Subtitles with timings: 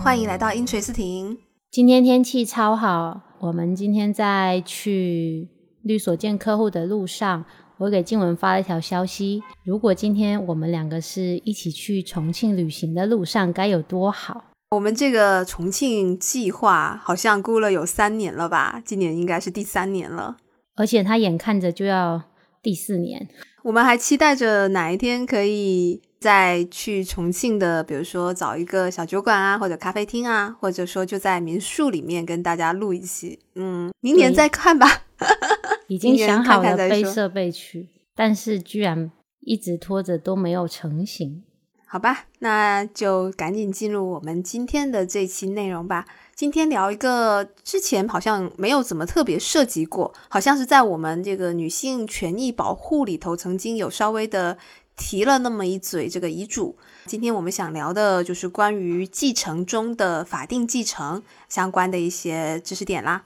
[0.00, 1.36] 欢迎来到英垂斯亭。
[1.70, 5.48] 今天天气超好，我们今天在去
[5.82, 7.44] 律所见客户的路上，
[7.78, 14.44] 我给静文发了一条消息：如果今天我们两个是一起去重庆旅行的路上，该有多好！
[14.70, 18.80] 我们这个重庆计划好像估了有三年了吧？
[18.84, 20.36] 今年应该是第三年了，
[20.76, 22.22] 而且他眼看着就要
[22.62, 23.28] 第四年。
[23.64, 33.38] 我们还期待着哪一天可以再去重庆的，比如说找一个小酒馆啊，或者咖啡厅啊，或者说就在民宿里面跟大家录一期。
[33.54, 35.04] 嗯，明年再看吧。
[35.88, 41.42] 已经想好了背设备去，但是居然一直拖着都没有成型。
[41.86, 46.04] 好吧，那就赶紧进入我们今天的这期内容吧。
[46.34, 54.58] 今天聊一个之前好像没有怎么特别涉及过，好像是在我们这个女性权益保护里头曾经有稍微的
[54.98, 56.76] 提了那么一嘴这个遗嘱。
[57.06, 63.22] 今天我们想聊的就是关于继承中的法定继承相关的一些知识点啦。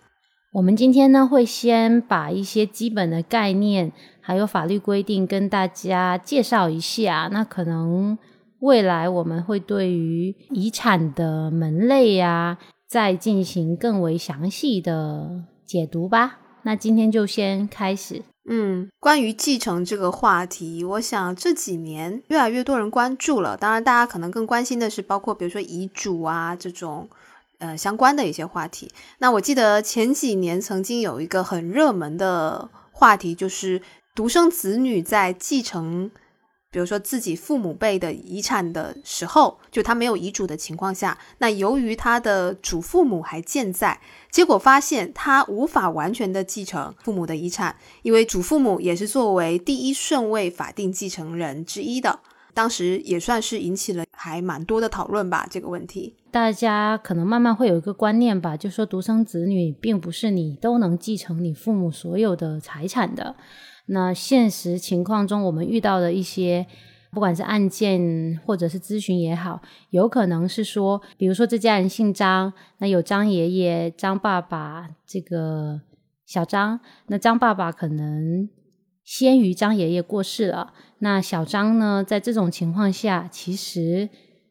[0.53, 8.19] 我们今天呢会先把一些基本的概念还有法律规定跟大家介绍一下，那可能。
[8.61, 16.39] 未来我们会对于遗产的门类呀，再进行更为详细的解读吧。
[16.63, 18.23] 那今天就先开始。
[18.45, 23.57] 嗯，关于继承这个话题，我想这几年越来越多人关注了。
[23.57, 27.09] 当然，大家可能更关心的是包括比如说遗嘱啊这种
[27.59, 28.91] 呃相关的一些话题。
[29.19, 33.81] 那我记得前几年曾经有一个很热门的话题，就是
[34.15, 36.11] 独生子女在继承。
[36.73, 52.21] 比如说自己父母辈的遗产的时候，就他没有遗嘱的情况下，那由于他的祖父母还健在，结果发现他无法完全的继承父母的遗产，因为祖父母也是作为第一顺位法定继承人之一的，
[52.55, 55.47] 当时也算是引起了还蛮多的讨论吧。
[55.51, 63.37] 这个问题，大家可能慢慢会有一个观念吧，就说独生子女并不是你都能继承你父母所有的财产的。
[63.87, 66.67] 那现实情况中，我们遇到的一些，
[67.11, 69.61] 不管是案件或者是咨询也好，
[69.91, 75.81] 有可能是说，比如说这家人姓张，那有张爷爷、张爸爸，这个
[76.25, 78.49] 小张，那张爸爸可能
[79.05, 84.09] 先于张爷爷过世了，那小张呢，在这种情况下，其实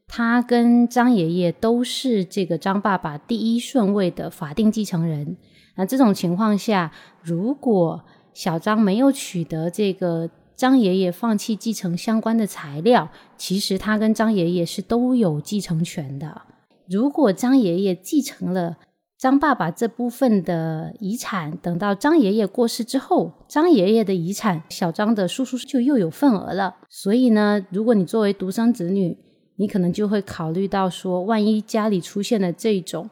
[0.07, 5.37] 他跟张爷爷都是这个张爸爸第一顺位的法定继承人。
[5.77, 6.91] 那这种情况下，
[7.23, 8.03] 如果
[8.33, 16.43] 小张没有取得这个张爷爷放弃继承相关的材料，其实他跟张爷爷是都有继承权的。
[16.89, 18.77] 如果张爷爷继承了
[19.17, 26.75] 张爸爸这部分的遗产，等到张爷爷过世之后，张爷爷的遗产小张的叔叔就又有份额了。
[26.89, 29.17] 所以呢，如果你作为独生子女，
[29.57, 33.09] 你可能就会考虑到说，万一家里出现了这种，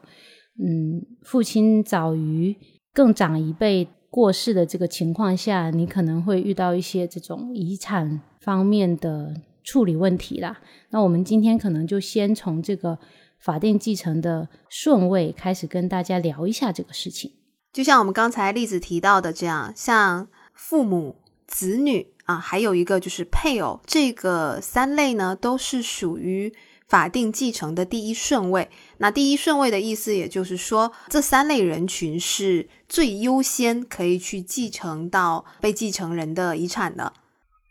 [0.58, 2.56] 嗯，父亲早于
[2.92, 3.88] 更长一辈。
[4.10, 10.60] 过世的这个情况下，你可能会遇到一些这种遗产方面的处理问题啦。
[10.90, 12.98] 那我们今天可能就先从这个
[13.38, 17.32] 法定继承的顺位开始跟大家聊一下这个事情。
[17.72, 21.16] 就像我们刚才例子提到的这样，像父母、
[21.46, 26.52] 子女啊，还有一个就是配偶，这个三类呢，都是属于。
[26.90, 28.68] 法定继承的第一顺位，
[28.98, 37.12] 那第一顺位的意思，也就是说，这三类人群是最优先可以去继承到被继承人的遗产的。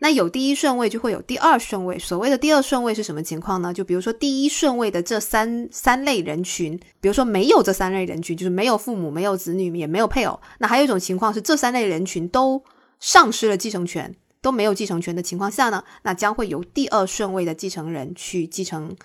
[0.02, 2.00] 那有第一顺位，就会有第二顺位。
[2.00, 3.74] 所谓的第二顺位是什么情况呢？
[3.74, 10.40] 就比如说第一顺位的这三三类人群，比如说没有这三类人群，就是没有父母、没有子女、也没有配偶。
[10.60, 12.64] 那还有一种情况是，这三类人群都
[13.02, 14.16] 丧失了继承权。
[14.42, 18.96] 都没有继承权的情况下呢，那将会由第二顺位的继承人去继承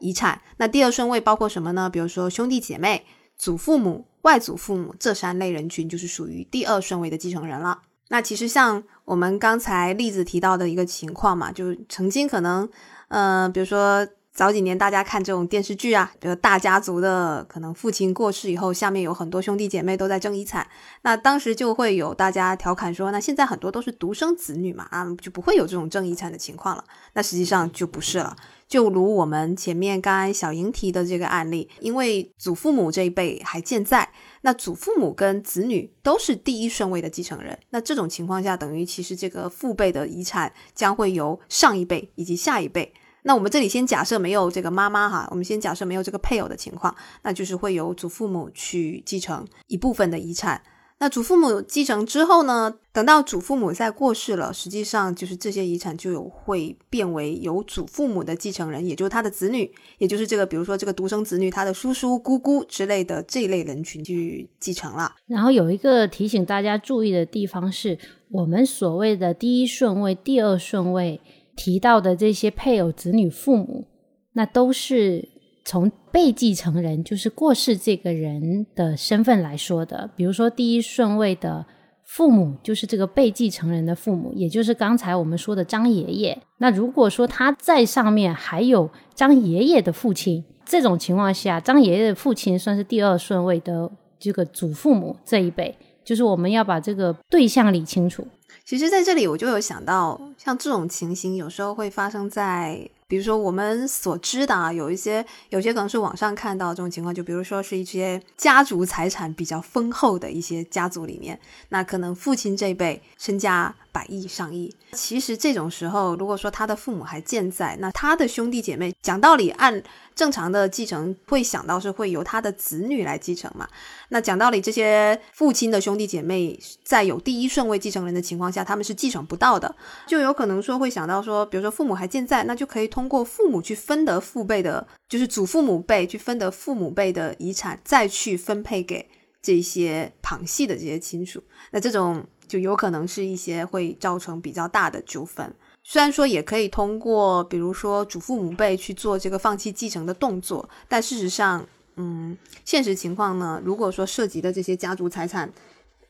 [0.00, 0.40] 遗产。
[0.56, 1.90] 那第二顺位包括什么呢？
[1.90, 3.04] 比如说兄弟姐妹、
[3.36, 7.82] 祖父母、外祖父母这三类人群就是属于第二顺位的继承人了。
[8.08, 12.68] 那其实像我们刚才例子提到的一个情况嘛，就曾经可能，
[13.08, 14.06] 嗯，比如说。
[14.34, 20.66] 早几年大家看这种电视剧啊，比如大家族的，可能父亲过世以后，下面有很多兄弟姐妹都在争遗产。
[21.02, 26.82] 那当时就会有大家调侃说，那现在很多都是独生子女嘛，啊，就不会有这种争遗产的情况了。
[27.12, 28.34] 那实际上就不是了。
[28.66, 34.10] 就如我们前面刚才小莹提的这个案例，因为祖父母这一辈还健在，
[34.40, 37.56] 那祖父母跟子女都是第一顺位的继承人。
[37.70, 42.92] 那这种情况下，等于其实这个父辈的遗产将会由上一辈以及下一辈。
[43.26, 50.62] 那我们这里先假设没有这个妈妈哈，我们先假设没有这个配偶的情况，那就是会由祖父母去继承一部分的遗产。
[50.98, 52.76] 那祖父母继承之后呢？
[52.92, 59.68] 等到祖父母在过世了，实际上就是这些遗产就有会变为由祖父母的继承人，也就是他的子女，
[59.98, 65.16] 也就是这个，比如说这个独生子女，他的叔叔、姑姑之类的这一类人群去继承了。
[65.26, 67.98] 然后有一个提醒大家注意的地方是，
[68.30, 71.20] 我们所谓的第一顺位、第二顺位
[71.56, 73.86] 提到的这些配偶、子女、父母，
[74.32, 75.28] 那都是
[75.64, 80.10] 从被继承人，就是过世这个人的身份来说的。
[80.16, 81.66] 比如说第一顺位的。
[82.06, 86.38] 父母就是这个被继承人的父母，也就是刚才我们说的张爷爷。
[86.58, 95.74] 那如果说他在上面还有张爷爷的父亲，这种情况下，张爷爷的父亲算是第二顺位的这个祖父母这一辈，
[96.04, 98.28] 就是我们要把这个对象理清楚。
[98.64, 102.88] 其实，在这里我就有想到，像这种情形，有时候会发生在。
[103.06, 111.38] 比如说，我们所知的啊，有一些有些可能是网上看到这种情况，就比如说是一些家族财产比较丰厚的一些家族里面，
[111.68, 114.74] 那可能父亲这辈身家百亿上亿。
[114.92, 119.82] 其实这种时候，如果说他的父母还健在，那他的兄弟姐妹，讲道理按
[120.14, 123.68] 正常的继承会想到是会由他的子女来继承嘛。
[124.08, 129.74] 那讲道理，这些父亲的兄弟姐妹在有第一顺位继承人的情况下，他们是继承不到的，
[130.06, 132.84] 就有可能说会想到说，比如说父母还健在，那就可以。
[132.94, 139.08] 通过父母去分得父辈的，就是祖父母辈去分得父母辈的遗产，再去分配给
[139.42, 141.42] 这些旁系的这些亲属，
[141.72, 145.52] 那这种就有可能是一些会造成比较大的纠纷。
[145.82, 155.52] 虽然说也可以通过，比如说祖父母辈去做这个放弃继承的动作，但事实上，嗯，现实情况呢，如果说涉及的这些家族财产。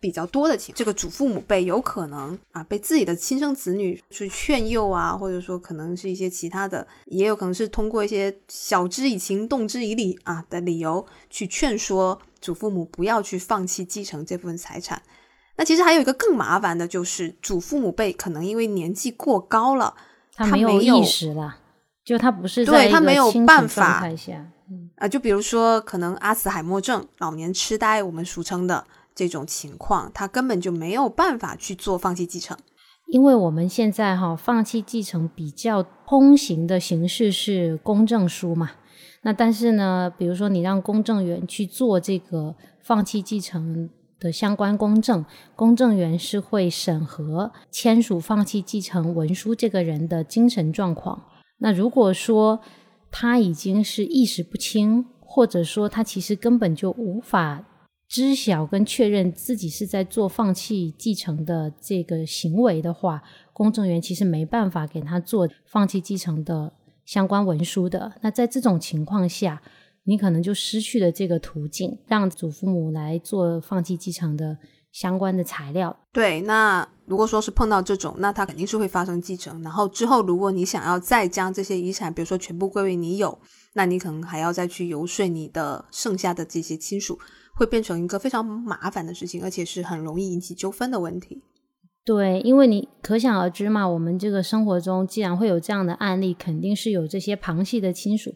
[0.00, 15.02] 比较多的情，这个祖父母辈有可能啊被自己的亲生子女去劝诱啊，或者说可能是一些其他的，也有可能是通过一些晓之以情，动之以理啊的理由去劝说祖父母不要去放弃继承这部分财产。
[15.56, 19.94] 那其实还有一个更麻烦的，就是祖父母辈可能因为年纪过高了，
[20.34, 21.56] 他没有意识了，
[22.04, 24.04] 就他不是对他没有办法，
[24.96, 28.84] 啊，就比如说可能阿茨海默症、老年痴呆，我们俗称的。
[29.16, 32.58] 这种情况，他根本就没有办法去做放弃继承，
[33.06, 38.72] 因为我们现在哈放弃继承比较通行的形式是公证书嘛。
[39.22, 43.88] 那但是呢，比如说你让公证员去做这个放弃继承
[44.24, 45.22] 的相关公证，
[45.54, 51.22] 公证员是会审核签署放弃继承文书这个人的精神状况。
[51.58, 52.60] 那如果说
[53.10, 57.66] 他已经是意识不清，或者说他其实根本就无法。
[58.06, 63.22] 知晓跟确认自己是在做放弃继承的这个行为的话，
[63.52, 66.72] 公证员其实没办法给他做放弃继承的
[67.04, 68.12] 相关文书的。
[68.20, 69.60] 那在这种情况下，
[70.04, 74.56] 你可能就失去了这个途径，让祖父母来做放弃继承的
[74.92, 75.96] 相关的材料。
[76.12, 79.62] 对，那如果说是碰到这种，那他肯定是会发生继承。
[79.62, 83.38] 然后之后，如果你想要再将这些遗产，比如说全部归为你有，
[83.72, 87.18] 那你可能还要再去游说你的剩下的这些亲属。
[87.56, 91.40] 会变成一个非常麻烦的事情，而且是很容易引起纠纷的问题。
[92.04, 98.34] 对，因为你可想而知嘛，我们这个生活中既然会有这样的案例，肯定是有这些旁系的亲属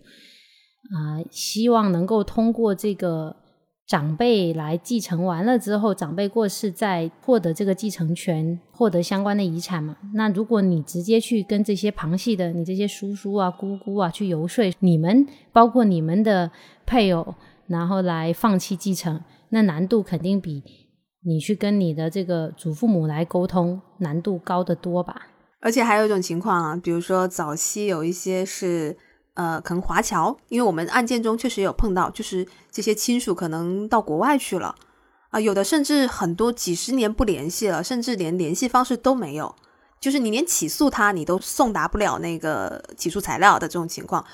[0.94, 3.36] 啊，希望能够通过这个
[3.86, 9.96] 长辈来继承完了之后，长辈过世再获得这个继承权，获得相关的遗产嘛。
[10.14, 16.50] 那如果你直接去跟这些旁系的，你这些叔叔啊、姑姑啊去游说，你们包括你们的
[16.86, 17.34] 配偶。
[17.66, 20.62] 然后来放弃继承，那难度肯定比
[21.26, 25.26] 你去跟你的这个祖父母来沟通难度高得多吧。
[25.60, 28.96] 而且还有一种情况啊，比如说早期有一些是
[29.38, 34.74] 呃，可能华侨，因为我们案件中确实有碰到，就是这些亲属可能到国外去了
[35.30, 39.54] 啊，有的甚至很多几十年不联系了，甚至连联系方式都没有，
[40.00, 44.24] 就是你连起诉他你都送达不了那个起诉材料的这种情况。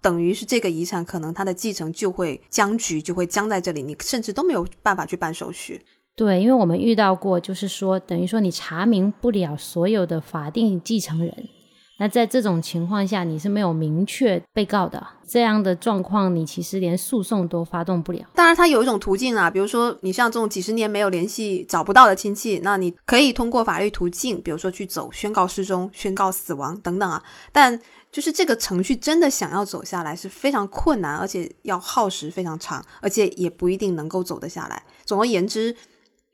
[0.00, 5.84] 等于是这个遗产，可能他的继承就会僵局，就会僵在这里，你甚至都没有办法去办手续。
[6.16, 11.48] 对，因为我们遇到过，就是说，等于说你查明不了所有的法定继承人，
[11.98, 18.26] 那在这种情况下，你是没有明确被告的，这样的状况，你其实连诉讼都发动不了。
[18.34, 27.22] 当然，它有一种途径啊，比如说你像这种几十年没有联系、找不到的亲戚，那你可以通过法律途径，比如说去走宣告失踪、宣告死亡等等啊，
[27.52, 27.80] 但。
[28.14, 34.80] 就是这个程序真的想要走下来是非常困难，而且要耗时非常长，而且也不一定能够走得下来。
[35.04, 35.74] 总而言之，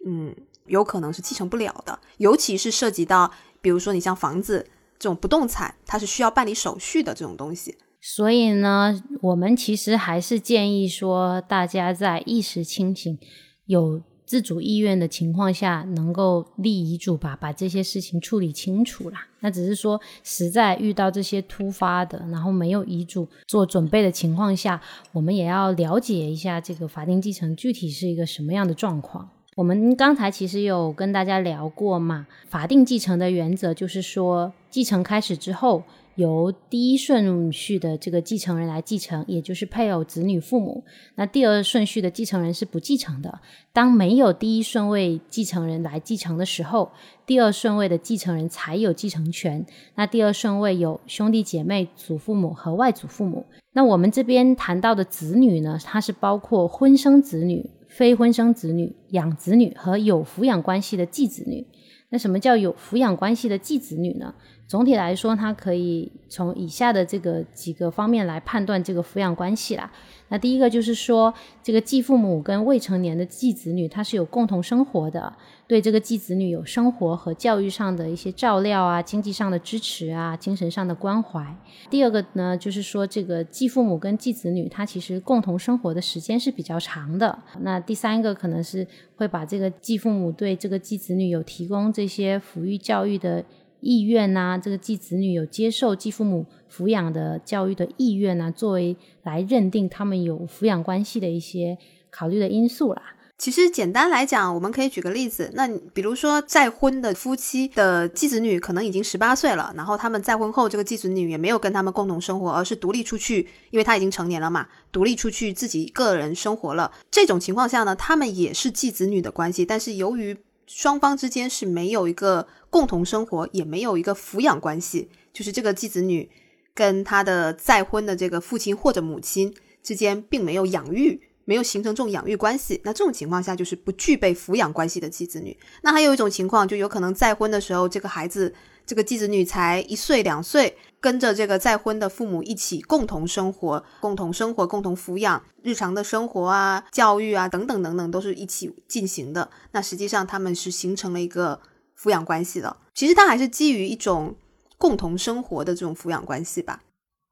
[0.06, 0.30] 嗯，
[0.66, 4.66] 有可能是继承不了的，尤其是涉及到，比如说你像房子
[5.00, 7.74] 这种不动产，它是需要办理手续的这种东西。
[8.02, 13.18] 所以呢，我们其实还是建议说，大家在意识清醒、
[13.64, 19.26] 有自主意愿的情况下，能够立遗嘱吧，把这些事情处理清楚啦。
[19.40, 24.80] 那只是说，实在遇到这些突发的，然后没有遗嘱做准备的情况下，
[25.12, 29.28] 我们也要了解一下这个法定继承具体是一个什么样的状况。
[29.60, 35.82] 我们刚才其实有跟大家聊过嘛，法定继承的原则就是说，继承开始之后。
[36.16, 40.84] 由第一顺序的这个继承人来继承，也就是配偶、子女、父母。
[41.14, 43.40] 那第二顺序的继承人是不继承的。
[43.72, 46.90] 当没有第一顺位继承人来继承的时候，
[47.24, 49.64] 第二顺位的继承人才有继承权。
[49.94, 53.46] 那第二顺位有兄弟姐妹、祖父母和外祖父母。
[53.72, 61.66] 那我们这边谈到的子女呢，它是包括婚生子女、非婚生子女、养子女和有抚养关系的继子女。
[62.12, 64.34] 那什么叫有抚养关系的继子女呢？
[64.66, 69.92] 总体来说，它可以从以下的这个几个方面来判断这个抚养关系啦。
[70.28, 71.32] 那第一个就是说，
[71.62, 75.32] 这个继父母跟未成年的继子女，他是有共同生活的，
[75.70, 81.56] 对这个继子女有生活和教育上的一些照料啊，经济上的支持啊，精神上的关怀。
[81.88, 87.38] 第二个呢，就是说这个继父母跟继子女，他其实共同生活的时间是比较长的。
[87.60, 88.84] 那第三个可能是
[89.14, 93.44] 会把这个继父母对这个继子女有提供这些抚育教育的。
[93.82, 101.78] 意愿呐，这个继子女有接受继父母抚养的教育的意愿呐，作为来认定他们有抚养关系的一些
[102.10, 103.14] 考虑的因素啦。
[103.40, 116.92] 其实简单来讲，我们可以举个例子，那比如说再婚的夫妻的继子女可能已经十八岁了，然后他们再婚后这个继子女也没有跟他们共同生活，而是独立出去，因为他已经成年了嘛，独立出去自己个人生活了。
[117.10, 126.28] 这种情况下呢，他们也是继子女的关系，但是由于双方之间是没有一个共同生活，也没有一个抚养关系，就是这个继子女
[126.74, 132.80] 跟他的再婚的这个父亲或者母亲之间并没有养育，没有形成这种养育关系。
[132.84, 135.58] 那这种情况下就是不具备抚养关系的继子女。
[135.82, 138.54] 那还有一种情况，就有可能再婚的时候，这个孩子。
[138.86, 149.48] 这个继子女才一岁两岁，跟着这个再婚的父母一起共同生活，共同生活，共同抚养，日常的生活啊、教育啊等等等等，都是一起进行的。
[149.70, 151.60] 那实际上他们是形成了一个
[151.96, 152.76] 抚养关系的。
[152.92, 154.34] 其实它还是基于一种
[154.76, 156.82] 共同生活的这种抚养关系吧。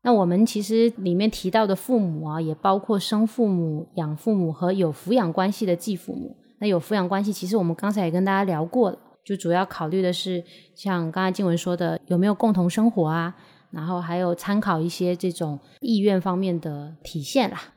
[0.03, 6.37] 那我们其实里面提到的父母啊，也包括生父母、养父母和有抚养关系的继父母。
[6.61, 8.99] 那有抚养关系，其实我们刚才也跟大家聊过了。
[9.25, 10.43] 就主要考虑的是，
[10.75, 13.37] 像刚才静文说的，有没有共同生活啊？
[13.71, 17.75] 然后还有参考一些这种意愿方面的体现啦。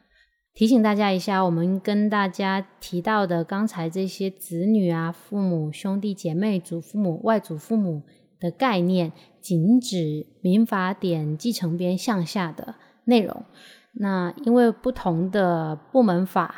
[0.54, 8.04] 提醒大家一下，我们跟大家提到的刚才这些子女啊、父母、兄弟姐妹、祖父母、外祖父母
[8.41, 13.45] 的概念，仅指民法典继承编向下的内容。
[13.93, 16.53] 那因为不同的部门法。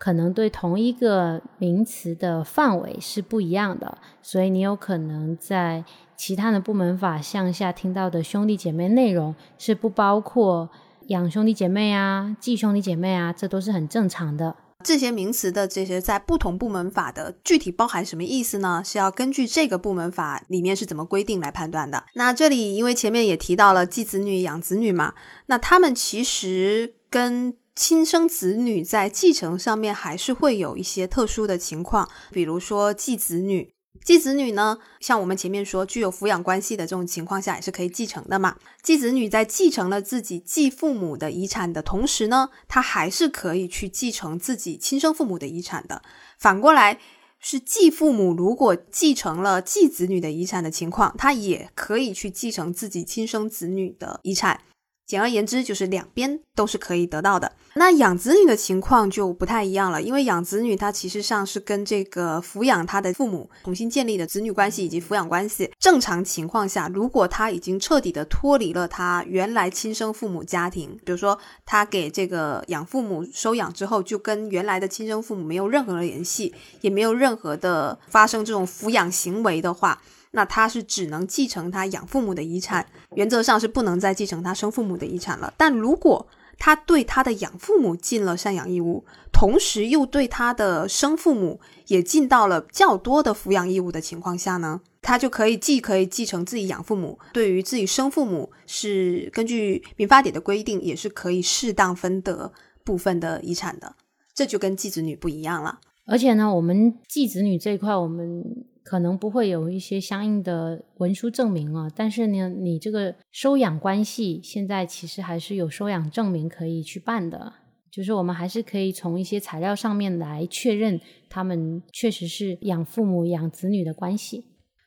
[0.00, 5.84] 可能对同一个名词的范围是不一样的，所以你有可能在
[6.16, 10.70] 其他的部门法向下听到的兄弟姐妹内容是不包括
[11.08, 14.54] 养兄弟姐妹啊、继兄弟姐妹啊，这都是很正常的。
[14.84, 18.80] 这些名词的这些在不同部门法的具体包含什么意思呢？
[18.84, 22.04] 是要根据这个部门法里面是怎么规定来判断的。
[22.14, 25.14] 那这里因为前面也提到了继子女、养子女嘛，
[25.46, 33.72] 那他们其实跟亲生子女在继承上面还是会有一些特殊的情况，比如说继子女，
[34.04, 38.56] 继子女呢，像我们前面说具有抚养关系的这种情况下也是可以继承的嘛。
[38.82, 46.02] 继子女在继承了自己继父母的遗产的同时呢，他还是可以去继承自己亲生父母的遗产的。
[46.38, 46.98] 反过来
[47.38, 54.60] 是继父母如果继承了继子女的遗产的情况，他也可以去继承自己亲生子女的遗产。
[55.08, 57.50] 简而言之，就是两边都是可以得到的。
[57.74, 65.70] 那养子女的情况就不太一样了，因为养子女他其实上是跟这个抚养他的父母重新建立的子女关系以及抚养关系。
[65.78, 80.02] 正常情况下，如果他已经彻底的脱离了他原来亲生父母家庭，比如说他给这个养父母收养之后，就跟原来的亲生父母没有任何的联系，也没有任何的发生这种抚养行为的话。
[80.38, 85.52] 那他是只能继承他养父母的遗产，原则上是不能再继承他生父母的遗产了。
[85.56, 86.24] 但如果
[86.56, 102.52] 他对他的养父母尽了赡养义务，同时又对他的生父母也尽到了较多的抚养义务的情况下呢，他就可以既可以继承自己养父母，对于自己生父母是根据民法典的规定，也是可以适当分得
[102.84, 103.92] 部分的遗产的。
[104.32, 105.80] 这就跟继子女不一样了。
[106.06, 108.44] 而且呢，我们继子女这一块，我们。
[108.88, 117.52] 可能不会有一些相应的文书证明啊，但是呢，你这个收养关系现在其实还是有收养证明可以去办的。
[117.90, 124.46] 就是我们还是可以从一些材料上面来确认他们确实是养父母养子女的关系。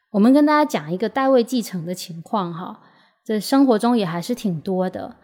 [0.10, 2.82] 我们跟大家讲一个代位继承的情况哈，
[3.24, 5.18] 这生活中也还是挺多的。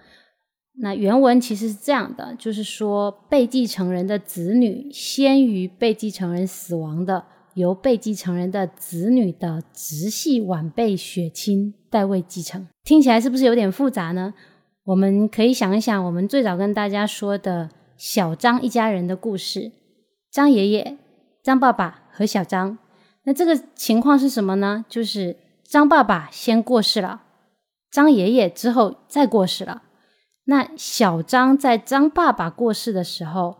[0.81, 7.25] 那原文其实是这样的，就是说被继承人的子女先于被继承人死亡的，
[7.57, 12.67] 由被继承人的子女的直系晚辈血亲代位继承。
[12.83, 14.35] 听起来是不是有点复杂呢？
[14.83, 19.71] 我们可以想一想，我们最早跟大家说的小张一家人的故事，
[20.31, 20.97] 张爷爷、
[21.43, 22.77] 张爸爸和小张。
[23.23, 24.85] 那这个情况是什么呢？
[24.87, 27.23] 就是张爸爸先过世了，
[27.91, 29.81] 张爷爷之后再过世了。
[30.45, 33.57] 那小张在张爸爸过世的时候，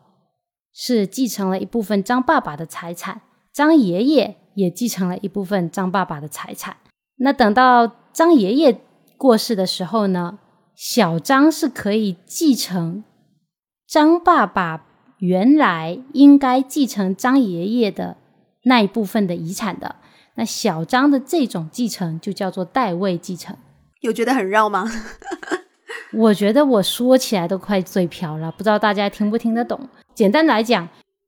[0.72, 3.24] 是继承了一部分张爸爸的财产，
[3.58, 6.78] 张爷爷也继承了一部分张爸爸的财产。
[7.16, 8.80] 那等到张爷爷
[9.18, 10.38] 过世的时候呢，
[10.76, 13.04] 小张是可以继承
[13.88, 14.86] 张爸爸
[15.18, 18.18] 原来应该继承张爷爷的。
[18.66, 19.96] 那一部分的遗产的，
[20.36, 23.58] 那小张的这种继承就叫做代位继承。
[24.02, 24.86] 有觉得很绕吗？
[26.14, 29.90] 我觉得我说起来都快嘴瓢了，不知道大家听不听得懂。
[30.14, 30.88] 简单来讲，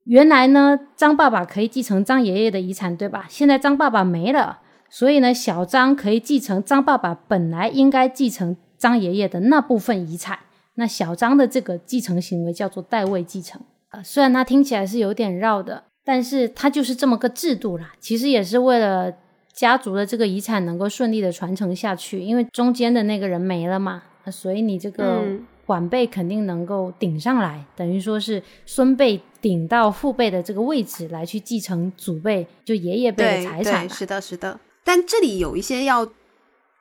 [0.09, 3.27] 原来呢，张爸爸可以继承张爷爷的遗产，对吧？
[3.29, 10.39] 现在张爸爸没了，所以呢，小张可以继承张爸爸本来应该继承张爷爷的那部分遗产。
[10.73, 13.61] 那小张的这个继承行为叫做代位继承。
[13.91, 15.83] 呃，虽然它听起来是有点绕的。
[16.01, 19.13] 但是它就是这么个制度啦，其实也是为了
[19.53, 24.01] 家族的这个遗产能够顺利的传承下去，因为中间的那个人没了嘛，
[24.31, 25.21] 所以你这个
[25.69, 33.89] 晚辈肯定能够顶上来，等于说是孙辈顶到父辈的这个位置来去继承祖辈就爷爷辈的财产。
[33.89, 34.59] 是的，是的。
[34.83, 36.11] 但这里有一些要。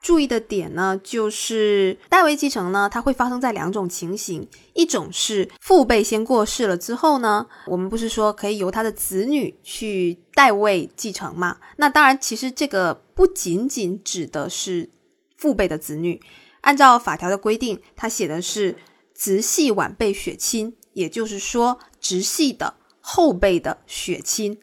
[0.00, 11.56] 注意的点呢，就是代位继承呢，它会发生在两种情形，一种是父辈先过世了之后呢，我们不是说可以由他的子女去代位继承嘛？
[11.78, 14.88] 那当然，其实这个不仅仅指的是
[15.36, 16.20] 父辈的子女，
[16.62, 18.76] 按照法条的规定，他写的是
[19.14, 24.58] 直系晚辈血亲，也就是说直系的后辈的血亲，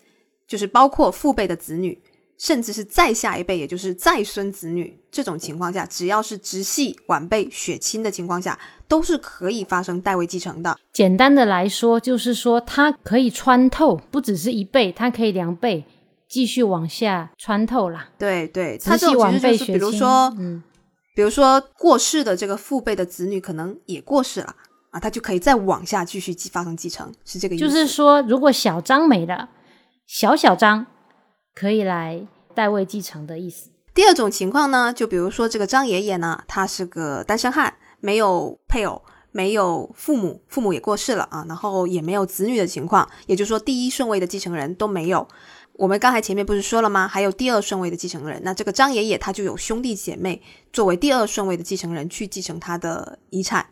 [0.48, 2.02] 就是包括父辈的子女。
[2.38, 10.78] 甚至是再下一辈，也就是再孙子女这种情况下，只要是直系晚辈血亲的情况下，都是可以发生代位继承的。
[10.92, 15.86] 简单的来说，就是说它可以穿透，不只是一辈，它可以两辈
[16.28, 18.10] 继续往下穿透啦。
[18.18, 20.62] 对对，直系晚辈血亲，比如说，嗯，
[21.16, 24.56] 比如说过世的这个父辈的子女可能也过世了
[24.92, 27.66] 啊，他就可以再往下继续继发生继承，是这个意思。
[27.66, 29.50] 就是说，如果小张没了，
[30.06, 30.86] 小小张。
[31.56, 33.70] 可以来代位继承的意思。
[33.94, 39.02] 第二种情况呢，就比如说这个张爷爷呢，他是个单身汉，没有配偶，
[39.32, 45.26] 没有父母，父母也过世了啊，然后也没有子女的情况，也就是说第一顺位的继承人都没有。
[45.78, 47.08] 我们刚才前面不是说了吗？
[47.08, 50.42] 还有第二顺位的继承人，那这个张爷爷他就有兄弟姐妹
[50.74, 53.68] 作为第二顺位的继承人去继承他的遗产。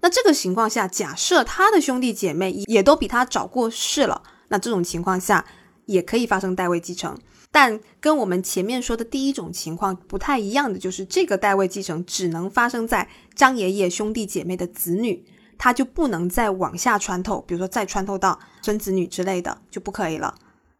[0.00, 5.44] 那这个情况下，假设他的兄弟姐妹也都比他早过世了，那这种情况下。
[5.86, 7.16] 也可以发生代位继承，
[7.52, 15.24] 但跟我们前面说的第一种情况不太一样的，就是这个代位继承只能发生在张爷爷兄弟姐妹的子女，
[15.56, 20.34] 他就不能再往下穿透，比如说再穿透到孙子女之类的就不可以了。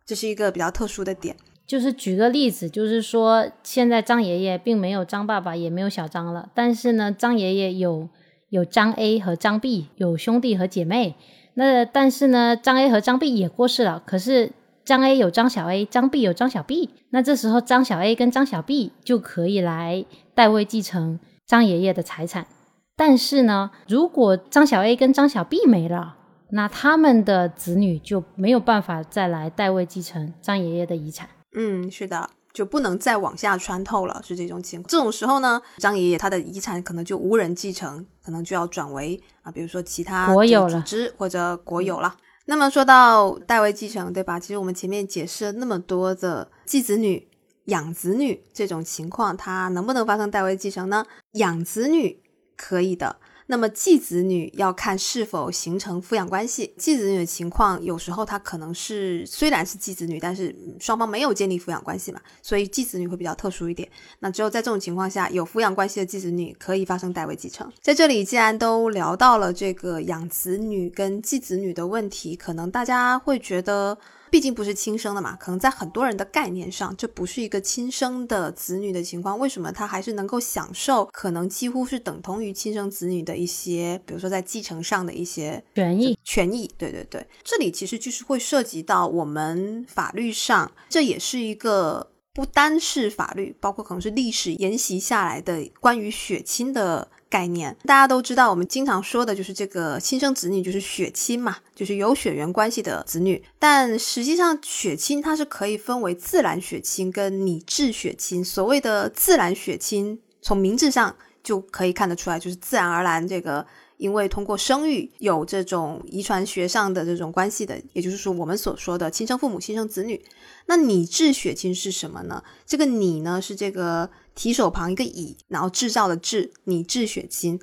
[0.06, 1.36] 这是一个比较特殊的点。
[1.66, 8.08] 就是举个例子，就是说现在张爷爷并没有张爸爸，也没有小张了，但是呢，张爷爷有
[8.50, 11.16] 有张 A 和张 B，有兄弟和姐妹。
[11.54, 14.52] 那但是呢，张 A 和张 B 也过世了，可是。
[14.84, 22.46] 张 A 有张小 A，张 B 有张小 B，那这时候张小 A 跟张小 B 就可以来代位继承张爷爷的财产。
[22.94, 26.14] 但是呢，如果张小 A 跟张小 B 没了，
[26.50, 31.28] 那他们的子女就没有办法再来代位继承张爷爷的遗产。
[31.56, 34.88] 嗯，是的，就不能再往下穿透了，是这种情况。
[34.88, 42.14] 这种时候呢，张爷爷他的遗产可能就无人继承，可能就要转为啊，比如说其他国有组织或者国有了。
[42.46, 44.38] 那么说到代位继承，对吧？
[44.38, 47.26] 其实我们前面解释了那么多的继子女、
[47.64, 51.04] 养子女这种情况，它能不能发生代位继承呢？
[51.32, 52.22] 养子女
[52.56, 53.16] 可以的。
[53.46, 56.74] 那么继子女要看是否形成抚养关系。
[56.76, 63.88] 继子女的情况，有时候他可能是虽然是继子女，但是双方没有建立抚养关系嘛，所以继子女会比较特殊一点。
[64.18, 67.70] 那只有在这种情况下，有抚养关系的继子女可以发生代位继承。
[67.80, 73.96] 在这里，既然都聊到了这个养子女跟继子女的问题，可能大家会觉得
[74.30, 79.38] 毕竟不是亲生的嘛，可能在很多人的概念上，这不是一个亲生的子女的情况。
[79.38, 86.18] 为什么他还是能够享受可能几乎是等同于亲生子女的一些，比如说在继承上的一些权益？
[86.24, 97.08] 权益，对对对，这里其实就是会涉及到我们法律上，这也是一个不单是法律，包括可能是历史沿袭下来的关于血亲的。
[97.28, 103.42] 概念大家都知道，我们经常说的就是这个亲生子女就是血亲嘛，就是有血缘关系的子女。
[103.58, 108.44] 但实际上，血亲它是可以分为自然血亲跟拟制血亲。
[108.44, 113.66] 所谓的自然血亲，从名字上就可以看得出来，就是自然而然这个。
[113.98, 120.22] 因为通过生育有这种遗传学上的这种关系的，也就是说我们所说的亲生父母、亲生子女。
[120.66, 122.42] 那拟制血亲是什么呢？
[122.66, 127.60] 这个拟呢是这个提手旁一个乙，然后制造的制，拟制血亲，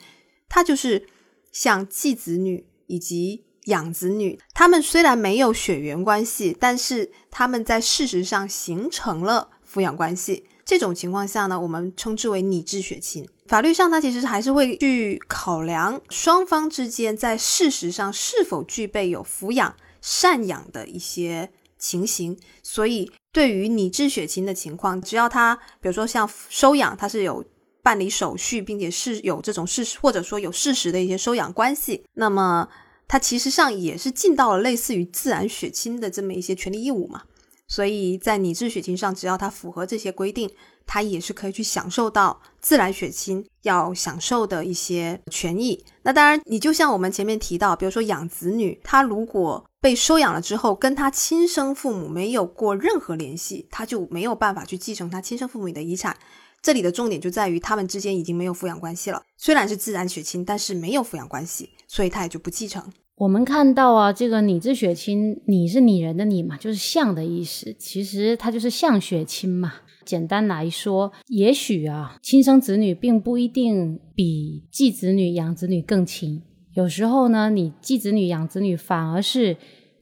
[0.48, 1.08] 它就是
[1.52, 10.46] 像继子女以及养子女，他们虽然没有血缘关系，但是他们在事实上形成了抚养关系。
[10.66, 13.28] 这种情况下呢，我们称之为拟制血亲。
[13.46, 22.38] 法律上，它其实还是会去考量双方之间在事实上是否具备有抚养、赡养的一些情形。
[22.62, 27.44] 所以，对于拟制血亲的情况，只要他，比如说像收养，他是有
[27.82, 32.68] 办理手续，并且是有这种事实，或者说有事实的一些收养关系，那么
[33.10, 37.24] 他其实上也是尽到了类似于自然血亲的这么一些权利义务嘛。
[37.74, 40.48] 所以在拟制血亲上，只要他符合这些规定。
[40.86, 45.82] 他也是可以去享受到自然血亲要享受的一些权益。
[46.02, 56.16] 那当然，你就像我们前面提到，比如说养子女，他如果被收养了之后，跟他亲生父母没有过任何联系，他就没有办法去继承他亲生父母的遗产。
[56.62, 59.24] 这里的重点就在于他们之间已经没有抚养关系了。
[59.38, 62.84] 虽然是自然血亲，但是没有抚养关系，所以他也就不继承。
[63.16, 67.74] 我们看到啊，这个拟字血亲，拟是拟人的拟嘛，就是像的意思。
[67.78, 69.74] 其实它就是像血亲嘛。
[70.04, 76.42] 简单来说，也许啊，亲生子女并不一定比继子女、养子女更亲。
[76.74, 79.56] 有时候呢，你继子女、养子女反而是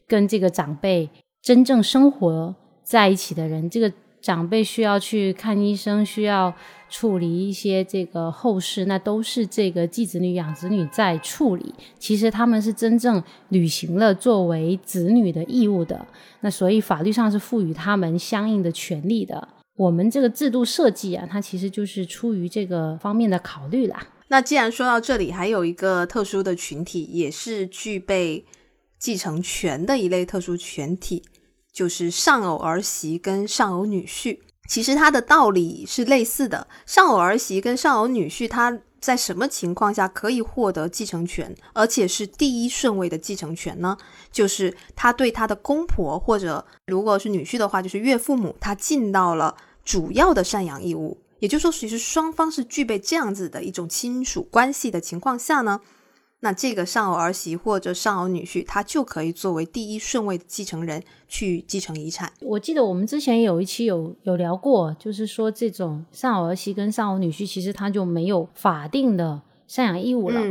[0.08, 1.10] 跟这个长辈
[1.41, 3.69] 真正生活在一起的人。
[3.69, 3.91] 这个
[4.22, 6.54] 长辈需要去看医生，需要
[6.90, 11.74] 处理一些这个后事，那都是这个继子女、养子女在处理。
[11.98, 16.06] 其实他们是真正履行了作为子女的义务的。
[16.42, 19.48] 那所以法律上是赋予他们相应的权利的。
[19.78, 24.08] 我们这个制度设计啊，它其实就是出于这个方面的考虑啦。
[24.28, 28.46] 那既然说到这里，还有一个特殊的群体，也是具备
[29.00, 31.24] 继承权的一类特殊群体，
[31.74, 34.40] 就是丧偶儿媳跟丧偶女婿。
[34.68, 43.98] 其实它的道理是类似的，丧偶儿媳跟丧偶女婿，他在什么情况下可以获得继承权，而且是第一顺位的继承权呢？
[44.32, 49.56] 就是他对他的公婆，或者如果是女婿的话，就是岳父母，他尽到了。
[49.84, 55.82] 主要的赡养义务，也就是说，其实双方是具备这样子的一种亲属关系的情况下呢，
[56.41, 62.32] 那这个丧偶儿媳或者丧偶女婿，他就可以作为第一顺位的继承人去继承遗产。
[62.41, 70.41] 我记得我们之前有一期有有聊过，就是说这种丧偶儿媳跟丧偶女婿，其实他就没有法定的赡养义务了，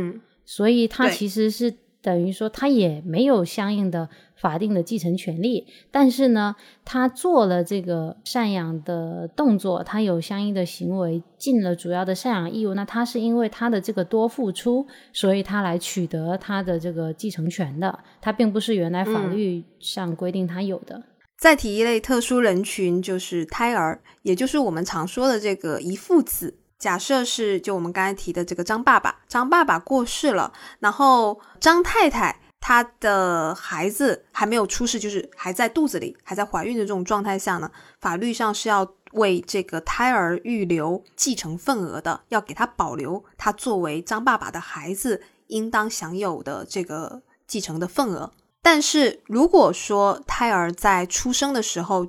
[0.45, 1.73] 所以他其实是。
[2.01, 12.73] 等于说他也没有相应的法定的继承权利，但是呢，他做了这个赡养的动作，他有相应的行为，尽了主要的赡养义务。
[12.73, 21.03] 那他是因为他的这个多付出，所以他来取得他的这个继承权的，他并不是原来法律上规定他有的。
[21.37, 26.60] 再提一类特殊人群，就是胎儿，也就是我们常说的这个遗腹子。
[26.81, 48.31] 假设是就我们刚才提的这个张爸爸，张爸爸过世了，然后张太太她的孩子还没有出世，就是还在肚子里，还在怀孕的这种状态下呢，法律上是要为这个胎儿预留继承份额的，要给他保留他作为张爸爸的孩子应当享有的这个继承的份额。
[48.63, 52.07] 但是如果说胎儿在出生的时候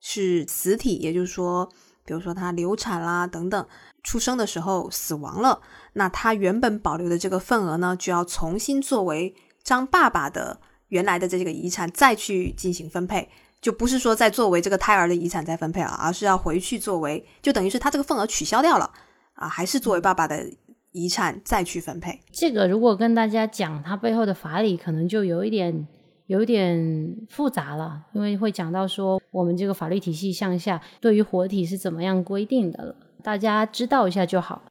[0.00, 1.68] 是死体，也就是说，
[2.12, 3.66] 比如说他流产啦等等。
[4.02, 5.62] 出生的时候死亡了，
[5.94, 13.30] 那他原本保留的这个份额呢，就要重新作为张爸爸的原来的这个遗产再去进行分配，
[13.62, 18.90] 就不是说再作为这个胎儿的遗产再分配了，而是要回去作为，就等于是他这个份额取消掉了
[19.34, 20.44] 啊，还是作为爸爸的
[20.90, 22.20] 遗产再去分配。
[22.32, 25.86] 这个如果跟大家讲它背后的法理，可能就有一点
[26.26, 32.96] 有点复杂了，因为会讲到说我们这个法律体系向下对于活体是怎么样规定的了。
[33.22, 34.62] 大家知道一下就好。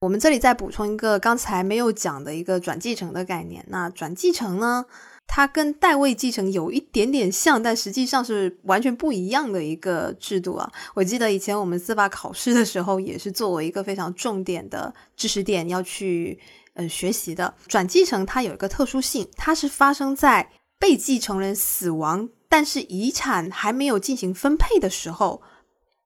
[0.00, 3.64] 我们这里再补充一个刚才没有讲的一个转继承的概念。
[3.68, 4.84] 那转继承呢，
[5.26, 10.70] 它跟代位继承有一点点像，但实际上是完全不一样的一个制度啊！
[10.94, 16.38] 我记得以前我们司法考试的时候，也是作为一个非常重点的知识点要去
[16.74, 17.52] 呃学习的。
[17.66, 25.42] 转继承它有一个特殊性，它是发生在被继承人死亡，但是遗产还没有进行分配的时候，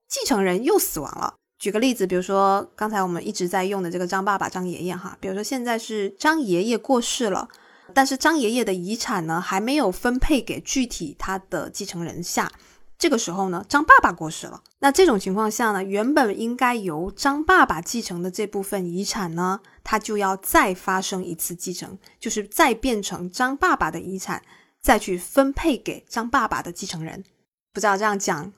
[0.09, 1.35] 继承人又死亡了。
[1.59, 7.49] 举个例子，比如说刚才我们一直在用的这个张爸爸、张爷爷哈，比如说现在是张爷爷过世了。
[7.95, 12.51] 但是张爷爷的遗产呢，还没有分配给具体他的继承人下。
[12.97, 14.63] 这个时候呢，张爸爸过世了。
[14.79, 24.43] 那这种情况下呢，原本应该由张爸爸继承的这部分遗产呢，他就要再发生一次继承，就是再变成张爸爸的遗产，
[24.83, 27.25] 再去分配给张爸爸的继承人。
[27.73, 28.53] 不知道这样讲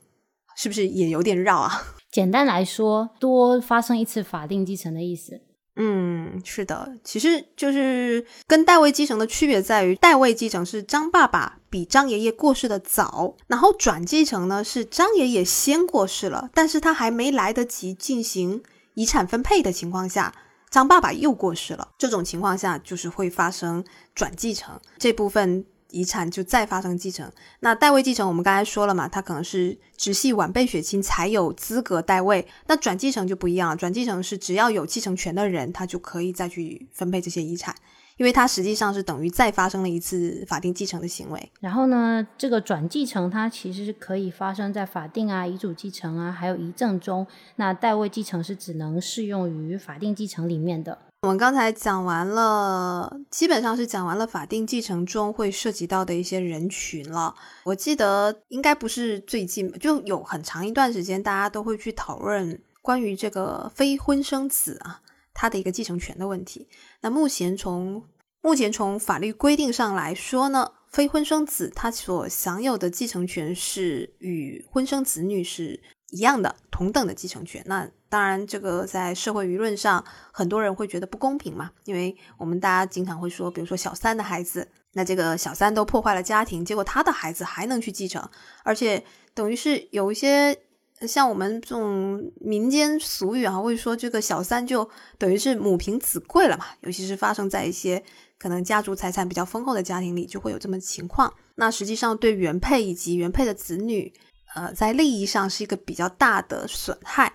[0.56, 1.94] 是不是也有点绕啊？
[2.10, 5.40] 简单来说，多发生一次法定继承的意思。
[5.76, 18.62] 嗯，是的，其实就是跟代位继承的区别在于，代位继承是张爸爸比张爷爷过世的早，然后转继承呢是张爷爷先过世了，但是他还没来得及进行
[18.94, 20.32] 遗产分配的情况下，
[20.70, 23.84] 张爸爸又过世了，这种情况下就是会发生
[24.14, 25.66] 转继承这部分。
[25.94, 27.30] 遗产就再发生继承，
[27.60, 37.72] 那代位继承我们刚才说了嘛，它可能是直系晚辈血亲才有资格代位，那转继承就不一样了，转继承是只要有继承权的人，他就可以再去分配这些遗产，
[38.16, 41.52] 因为它实际上是等于再发生了一次法定继承的行为。
[41.60, 47.24] 然后呢，这个转继承它其实是可以发生在法定啊、遗嘱继承啊，还有遗赠中，
[47.56, 50.98] 那代位继承是只能适用于法定继承里面的。
[51.24, 57.34] 我们刚才讲完了，基本上是讲完了法定继承中会涉及到的一些人群了。
[57.64, 65.00] 我记得应该不是最近，就有很长一段时间，大家都会去讨论关于这个非婚生子啊，
[65.32, 66.68] 他的一个继承权的问题。
[67.00, 68.04] 那目前从
[68.42, 75.80] 目前从法律规定上来说呢，非婚生子他所享有的继承权是与婚生子女是
[76.14, 77.60] 一样的，同等的继承权。
[77.66, 88.22] 那当然，这个在社会舆论上，很多人会觉得不公平嘛，因为我们大家经常会说，比如说小三的孩子，那这个小三都破坏了家庭，结果他的孩子还能去继承，
[88.62, 90.56] 而且等于是有一些
[91.00, 98.00] 像我们这种民间俗语啊，会说这个小三就等于是母凭子贵了嘛，尤其是发生在一些
[98.38, 101.34] 可能家族财产比较丰厚的家庭里，就会有这么情况。
[101.56, 104.12] 那实际上对原配以及原配的子女，
[104.54, 107.34] 呃，在利益上是一个比较大的损害。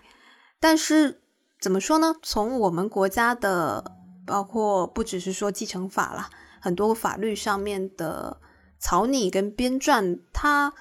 [0.60, 1.22] 但是
[1.60, 2.16] 怎么说呢？
[2.22, 6.30] 从我们国家的，包括不只是说继承法啦，
[6.62, 8.40] 很多法律上面的
[8.80, 10.74] 草拟跟编撰，它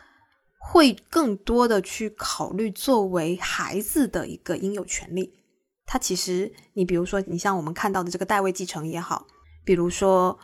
[0.58, 5.34] 会更多的去考虑作为孩子的一个应有权利。
[5.86, 9.26] 它其实，你比如说，你像我们看到的这个代位继承也好，
[9.64, 10.38] 比如说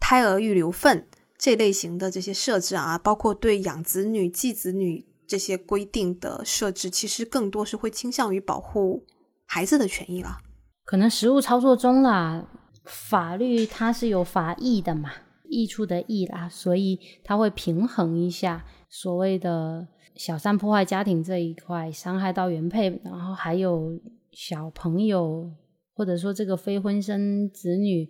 [0.00, 1.06] 胎儿预留份
[1.36, 5.06] 这类型的这些设置啊，包括对养子女、继子女。
[5.26, 9.04] 这些规定的设置，其实更多是会倾向于保护
[9.46, 10.38] 孩子的权益了。
[10.84, 12.48] 可能实务操作中啦，
[12.84, 15.10] 法律它是有法益的嘛，
[15.48, 25.50] 益处的益啦，所以它会平衡一下所谓的小三破坏家庭这一块，伤害到原配，然后还有小朋友
[25.94, 28.08] 或者说这个非婚生子女，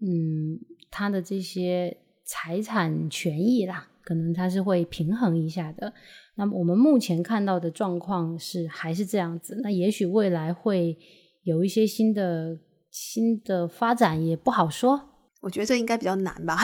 [0.00, 0.58] 嗯，
[0.90, 5.92] 他的这些财产权益啦，可能它是会平衡一下的。
[6.42, 10.98] 那么我们目前看到的状况是还是这样子，那也许未来会
[11.44, 12.58] 有一些新的
[12.90, 15.10] 新的发展，也不好说。
[15.40, 16.58] 我觉得这应该比较难吧，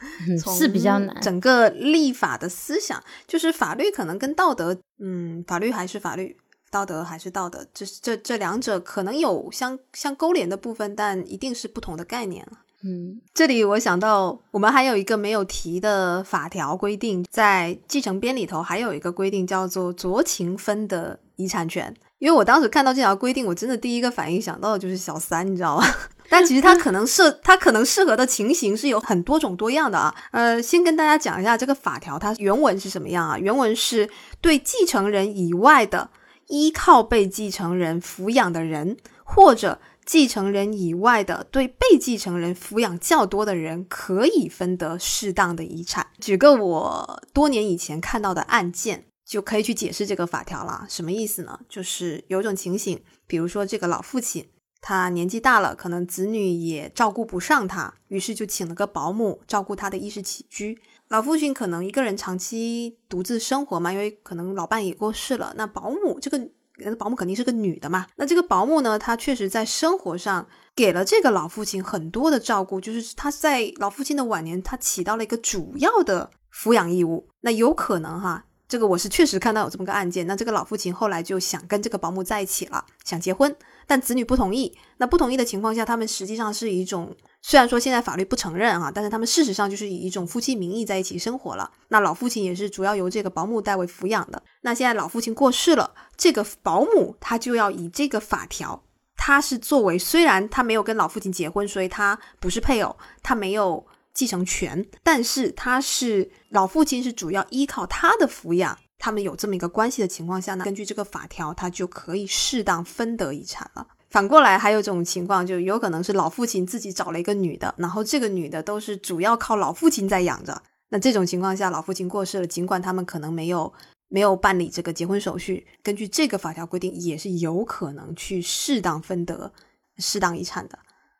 [0.56, 1.14] 是比较难。
[1.20, 6.34] 整个立法的思想，就是法律可能跟道德，嗯，法律还是法律，
[6.70, 12.60] 道德还是道德，这这这两者可能有相相勾连的部分，但一定是不同的概念了。
[12.84, 21.92] 嗯，这里我想到，我们还有一个没有提的法条规定，在继承编里头还有一个规定叫做酌情分的遗产权。
[22.20, 25.84] 因为我当时看到这条规定，我真的第一个反应想到的就是小三，你知道吗？
[26.30, 30.14] 但其实它可能适它可能适合的情形是有很多种多样的啊。
[30.30, 33.36] 呃，先跟大家讲一下这个法条，它原文是什么样啊？
[33.38, 34.08] 原文是
[34.40, 36.10] 对继承人以外的
[36.46, 39.80] 依靠被继承人抚养的人或者。
[40.08, 46.06] 继承人以外的对被继承人抚养较多的人，可以分得适当的遗产。
[46.18, 50.86] 举个我多年以前看到的案件，就可以去解释这个法条了。
[50.88, 51.60] 什么意思呢？
[51.68, 54.48] 就是有种情形，比如说这个老父亲，
[54.80, 60.80] 他年纪大了，可能子女也照顾不上他，于是就请了个保姆照顾他的衣食起居。
[61.08, 66.48] 老父亲可能一个人长期独自生活嘛，因为可能老伴也过世了，那保姆这个。
[66.78, 68.06] 那保姆肯定是个女的嘛。
[68.16, 77.28] 那这个保姆呢，她确实在生活上给了这个老父亲很多的照顾，就是她在老父亲的晚年，她起到了一个主要的抚养义务。
[77.40, 78.44] 那有可能哈。
[78.68, 84.76] 这个我是确实看到有这么个案件，那这个老父亲后来就想跟这个保姆在一起了，想结婚，但子女不同意。
[84.98, 87.16] 那不同意的情况下，他们实际上是一种，
[87.48, 91.70] 虽然说现在法律不承认啊，但是他们事实上就是以一种夫妻名义在一起生活了。
[91.88, 94.42] 那老父亲也是主要由这个保姆代为抚养的。
[94.60, 98.82] 那现在老父亲过世了，这个保姆他就要以这个法条，
[99.16, 103.86] 他是作为虽然他没有跟老父亲结婚，所以他不是配偶，他没有。
[104.14, 113.86] 继承权，但是他是老父亲，是主要依靠他的抚养，他们有这么一个关系的情况下呢，根据这个法条，他就可以适当分得遗产了。
[114.10, 120.62] 反过来还有一种情况，就有可能是老父亲自己找了一个女的，然后这个女的都是主要靠老父亲在养着。
[120.90, 123.70] 那这种情况下，老父亲过世了，尽管他们可能没有
[124.08, 129.52] 没有办理这个结婚手续，根据这个法条规定，也是有可能去适当分得
[129.98, 130.78] 适当遗产的。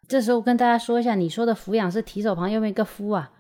[0.09, 3.31] 这时候跟大家说一下，你说的抚养是提手旁右边一个夫啊，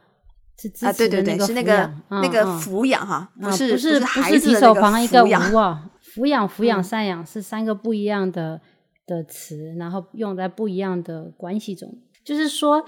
[0.58, 8.60] 是啊，对对对，是那个那个抚养哈，不是不是不是提手旁一个无啊，抚养抚养赡养是三个不一样的
[9.08, 11.92] 的词，然后用在不一样的关系中。
[12.22, 12.84] 就是说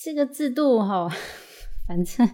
[0.00, 1.08] 这个制度哈，
[1.88, 2.28] 反正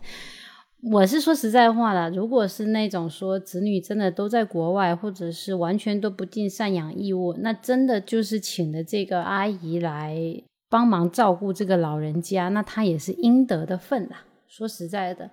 [0.92, 10.42] 我是说实在话的，如果是那种说子女真的都在国外，或者是完全都不尽赡养义务，那真的就是请的这个阿姨来。
[10.70, 14.24] 帮忙照顾这个老人家，那他也是应得的份啦。
[14.48, 15.30] 说实在的，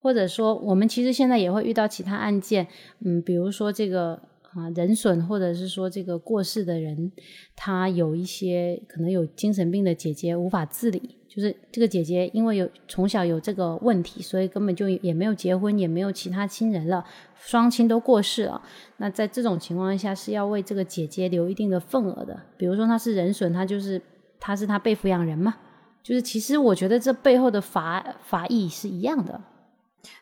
[0.00, 2.66] 或者说我们其实现在也会遇到其他案件，
[3.04, 4.20] 嗯，比如说这个
[4.54, 7.10] 啊人损，或者是说这个过世的人，
[7.56, 18.62] 他有一些可能有精神病的姐姐无法自理，就是这个姐姐因为有从小有这个问题，所以根本就也没有结婚，也没有其他亲人了，双亲都过世了。
[18.98, 22.38] 那在这种情况下，是要为这个姐姐留一定的份额的。
[22.56, 24.00] 比如说他是人损，他就是。
[24.44, 25.54] 他是他被抚养人嘛？
[26.02, 29.40] 就是其实我觉得这背后的法法意是一样的。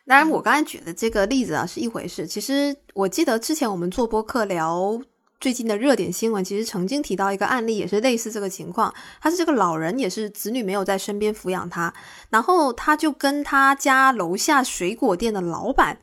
[0.05, 2.27] 当然，我刚才举的这个例子啊是一回事。
[2.27, 5.01] 其实我记得之前我们做播客聊
[5.39, 8.93] 最近的热点新闻，其实曾经提到一个案例，也是类似这个情况。
[9.19, 11.93] 他是这个老人，也是子女没有在身边抚养他，
[12.29, 15.97] 然后他就跟他家楼下水果店的老板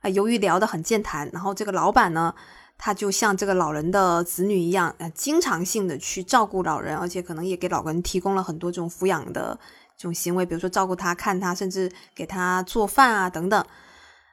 [0.00, 2.34] 啊，由于聊得很健谈，然后这个老板呢。
[2.82, 9.60] 他就像这个老人的子女一样，呃，经常性的去照顾老人，而且可能也给老人提供了很多这种抚养的
[10.00, 13.62] 这种行为，比如说照顾他、看他，甚至给他做饭啊等等。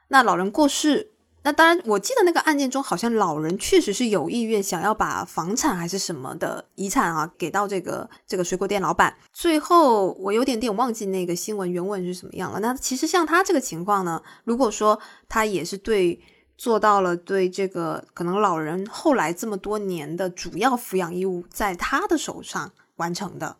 [0.08, 1.10] 那老人过世，
[1.42, 9.14] 那当然，我记得那个案件中，好像老人确实是有意愿想要把房产还是什么的遗产啊给到这个这个水果店老板。
[9.30, 12.60] 最后我有点点忘记那个新闻原文是什么样了。
[12.60, 16.18] 那其实像他这个情况呢，如果说他也是对。
[16.60, 23.56] 做到了对这个可能老人后来这么多年的主要抚养义务在他的手上完成的，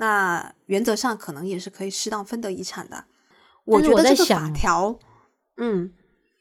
[0.00, 3.04] 那原则上可能也是可以适当分得遗产的。
[3.66, 4.98] 我觉得这个法条，
[5.58, 5.92] 嗯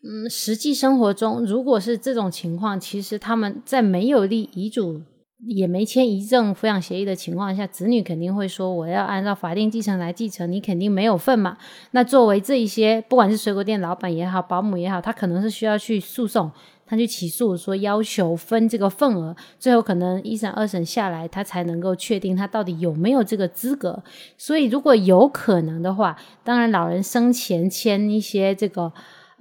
[0.01, 5.01] 嗯，实际生活中如果是这种情况，其实他们在没有立遗嘱。
[5.47, 11.57] 也没签遗赠抚养协议的情况下，子女肯定会说：“我要按照法定继承来继承，你肯定没有份嘛。”
[11.91, 16.51] 那作为这一些，不管是水果店老板也好，保姆也好，他可能是需要去诉讼，
[16.85, 24.03] 他去起诉说要求分这个份额，最后可能一审、二审下来，他才能够确定他到底有没有这个资格。
[24.37, 28.91] 所以，如果有可能的话，当然老人生前签一些这个。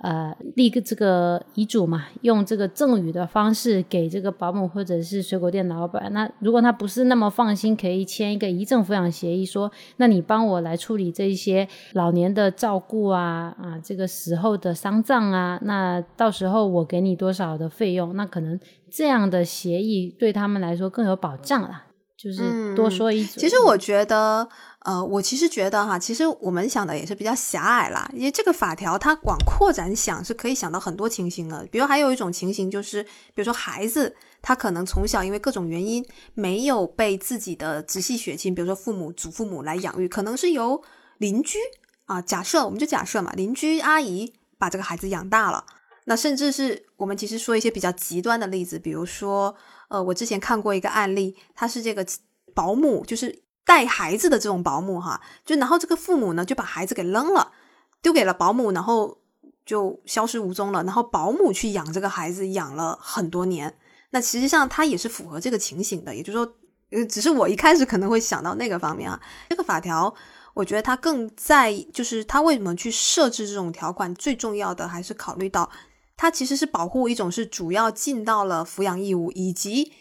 [0.00, 6.12] 呃，立个这个遗嘱嘛，用这个赠与的方式给这个保姆或者是水果店老板。
[6.12, 18.58] 那如果他不是那么放心，可以签一个遗赠抚养协议，说那你帮我来处理这一些老年的照顾啊啊，这个时候的丧葬啊，那到时候我给你多少的费用，那可能
[18.90, 21.84] 这样的协议对他们来说更有保障了。
[22.16, 24.48] 就是多说一句，其实我觉得。
[24.84, 31.66] 呃，我其实觉得哈，其实我们想的也是比较狭隘啦，因为这个法条它往扩展想是可以想到很多情形的。
[31.70, 40.80] 比如还有一种情形就是，比如说孩子他可能从小因为各种原因没有被自己的直系血亲，比如说父母、祖父母来养育，可能是由
[41.18, 41.58] 邻居
[42.06, 45.64] 啊，假设我们就假设嘛，邻居阿姨把这个孩子养大了。
[46.04, 49.54] 那甚至是我们其实说一些比较极端的例子，比如说，
[49.88, 52.06] 呃，我之前看过一个案例，他是这个
[52.54, 53.42] 保姆，就是。
[53.68, 57.52] 带孩子的这种保姆哈，就然后这个父母呢就把孩子给扔了，
[58.00, 59.18] 丢给了保姆，然后
[59.66, 60.82] 就消失无踪了。
[60.84, 63.76] 然后保姆去养这个孩子，养了很多年。
[64.08, 66.54] 那实际上他也是符合这个情形的，也就是说，
[66.92, 69.20] 呃，只是我一开始可能会想到那个方面啊。
[69.50, 70.14] 这个法条，
[70.54, 75.70] 我觉得他更在就是他为什么去设置这种条款，最重要的还是考虑到
[76.16, 79.92] 它其实是保护一种是主要尽到了抚养义务，以及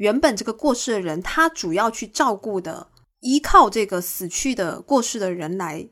[0.00, 2.88] 原本这个过世的人他主要去照顾的，
[3.20, 5.86] 依靠这个死去的过世的人来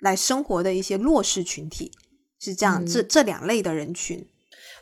[0.00, 1.92] 来生活的一些弱势群体，
[2.40, 4.26] 是这样，这这两类的人群。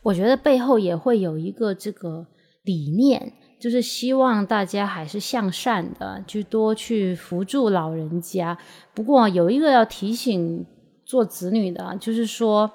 [0.05, 2.27] 我觉得背后也会有一个这个
[2.63, 8.57] 理念，就是希望大家还是向善的，去多去扶助老人家。
[8.95, 10.67] 不过有一个要提醒
[11.05, 12.73] 做子女的，就是说。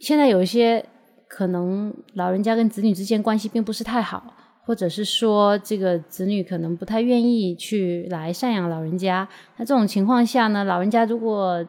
[0.00, 0.88] 现在有一些
[1.28, 4.32] 可能老人家跟子女之间关系并不是太好，
[4.68, 9.26] 或者是说这个子女可能不太愿意去来赡养老人家。
[9.56, 11.64] 那这种情况下呢，老人家如果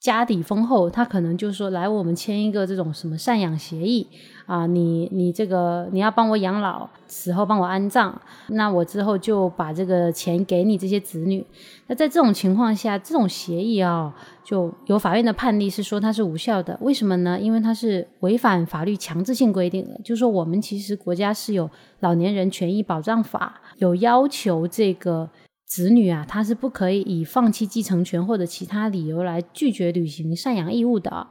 [0.00, 4.08] 家底丰厚，他可能就说来我们签一个这种什么赡养协议
[4.46, 11.46] 啊，你你这个你要帮我养老，死后帮我安葬，那我之后就把这个钱给你这些子女。
[11.88, 16.78] 那在这种情况下，这种协议啊，就有法院的判例是说它是无效的。
[16.80, 17.38] 为什么呢？
[17.38, 20.00] 因为它是违反法律强制性规定的。
[20.02, 21.68] 就是说我们其实国家是有
[22.00, 25.28] 老年人权益保障法，有要求这个。
[25.70, 31.28] 子女啊，他是不可以以放弃继承权或者其他理由来拒绝履行赡养义务的啊。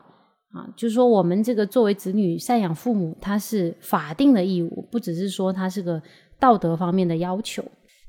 [0.77, 6.01] 就是说，我们这个作为子女赡养父母，他是法定的义务，不只是说他是个
[6.39, 7.61] 道德方面的要求，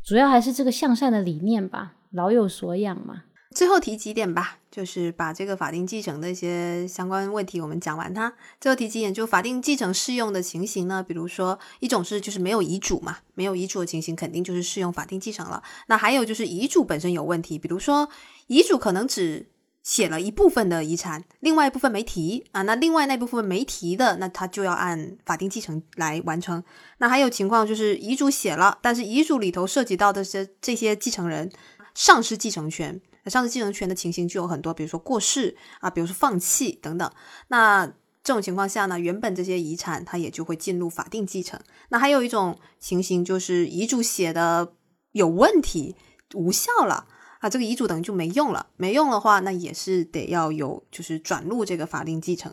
[0.05, 3.25] 主要还是这个向善的理念吧，老有所养嘛。
[3.53, 8.33] 最后提几点吧，就是把这个法定继承的一些相关问题我们讲完它。
[8.61, 11.03] 最后提几点，就法定继承适用的情形呢？
[11.03, 15.63] 比如说一种是就是没有遗嘱嘛，没有遗嘱的情形肯定就是适用法定继承了。
[15.89, 18.09] 那还有就是遗嘱本身有问题，比如说
[18.47, 19.49] 遗嘱可能只
[19.83, 26.63] 写了一部分的遗产，另外一部分没提啊，那另外那部分没提的，那他就要按法定继承来完成。
[26.99, 31.51] 那还有情况就是遗嘱写了，但是遗嘱里头涉及到的这这些继承人
[31.97, 33.01] 丧失继承权。
[33.25, 37.11] 那丧失继承权的情形就有很多，比如说过世啊，比如说放弃等等。
[37.49, 37.87] 那
[38.23, 41.59] 这种情况下呢，原本这些遗产它也就会进入法定继承。
[41.89, 44.73] 那还有一种情形就是遗嘱写的
[45.13, 45.97] 有问题，
[46.35, 47.07] 无效了
[47.41, 48.67] 啊，这个遗嘱等于就没用了。
[48.77, 52.53] 没用的话，那也是得要有就是转入这个法定继承。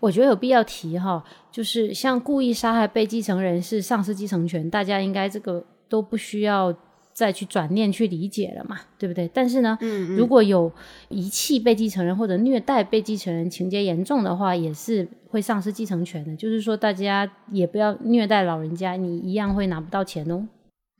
[0.00, 6.74] 我觉得有必要提哈，就是像故意杀害被继承人是丧失继承权，大家应该这个都不需要。
[7.18, 9.28] 再去转念去理解了嘛，对不对？
[9.34, 9.76] 但是呢，
[10.16, 10.72] 如果有
[11.08, 16.36] 遗弃被继承人或者虐待被继承人，情节严重的话，也是会丧失继承权的。
[16.36, 20.46] 就是说，大家也不要虐待老人家，你一样会拿不到钱哦。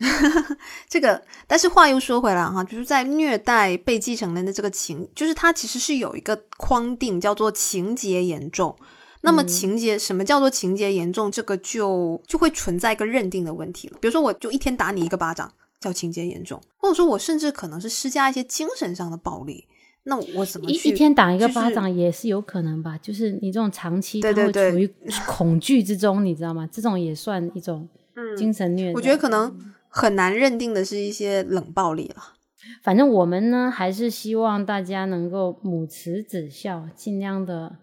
[0.91, 8.75] 这个，但是话又说回来哈，就是在虐待被继承人的这个情，就是它其实是有一个框定，叫做情节严重。
[9.21, 11.31] 那么情节什么叫做情节严重？
[11.31, 13.99] 这个就就会存在一个认定的问题了。
[14.01, 15.53] 比如说，我就一天打你一个巴掌。
[15.81, 19.67] 叫情节严重，或者说我甚至可能是施加一些精神上的暴力，
[20.05, 22.99] 那我怎么一一天打一个巴掌也是有可能吧？
[22.99, 24.91] 就是你这种长期他会处于
[25.27, 26.69] 恐惧之中，你知道吗？
[26.73, 27.89] 这种也算一种
[28.37, 28.93] 精神虐。
[28.93, 29.57] 我觉得可能
[29.89, 32.35] 很难认定的是一些冷暴力了。
[32.83, 37.77] 反正我们呢，还是希望大家能够母慈子孝，尽量的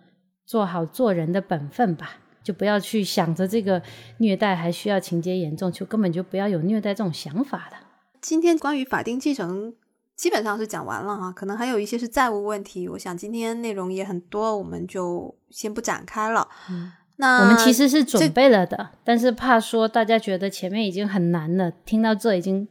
[0.45, 2.17] 做好做人的本分吧。
[2.43, 3.81] 就不要去想着这个
[4.19, 7.77] 虐待还需要情节严重，就根本就不要有虐待这种想法的。
[8.21, 9.73] 今天关于法定继承
[10.15, 12.87] 基本上是讲完了哈，可能还有一些是债务问题。
[12.87, 16.47] 我想今天内容也很多，我们就先不展开了。
[16.69, 22.65] 嗯，那我们其实是准备了的，但是怕说大家觉得前面已经很难了，听到这已经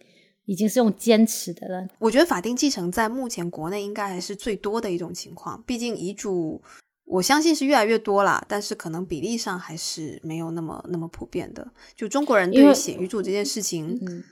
[0.47, 1.86] 已经是用坚持的了。
[1.99, 6.62] 我觉得法定继承在目前国内应该还是最多的一种情况，毕竟遗嘱
[7.05, 11.70] 我相信是越来越多了，但是可能比例上还是没有那么那么普遍的。
[11.95, 14.24] 就中国人对于写遗嘱这件事情，嗯。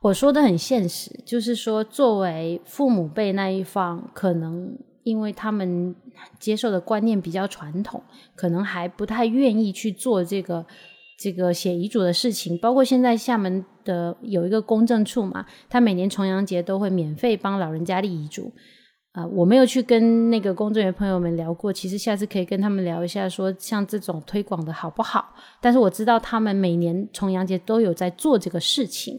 [0.00, 5.94] 我说的很现实，就是说，作为父母辈那一方，可能因为他们
[6.38, 8.00] 接受的观念比较传统，
[8.36, 10.64] 可能还不太愿意去做这个
[11.18, 12.56] 这个写遗嘱的事情。
[12.58, 18.52] 包括现在厦门的有一个公证处嘛，他每年重阳节都会免费帮老人家立遗嘱。
[19.12, 25.34] 啊，我没有去跟那个公证员朋友们聊过，其实下次可以跟他们聊一下，说像这种推广的好不好？
[25.60, 29.18] 但是我知道他们每年重阳节都有在做这个事情。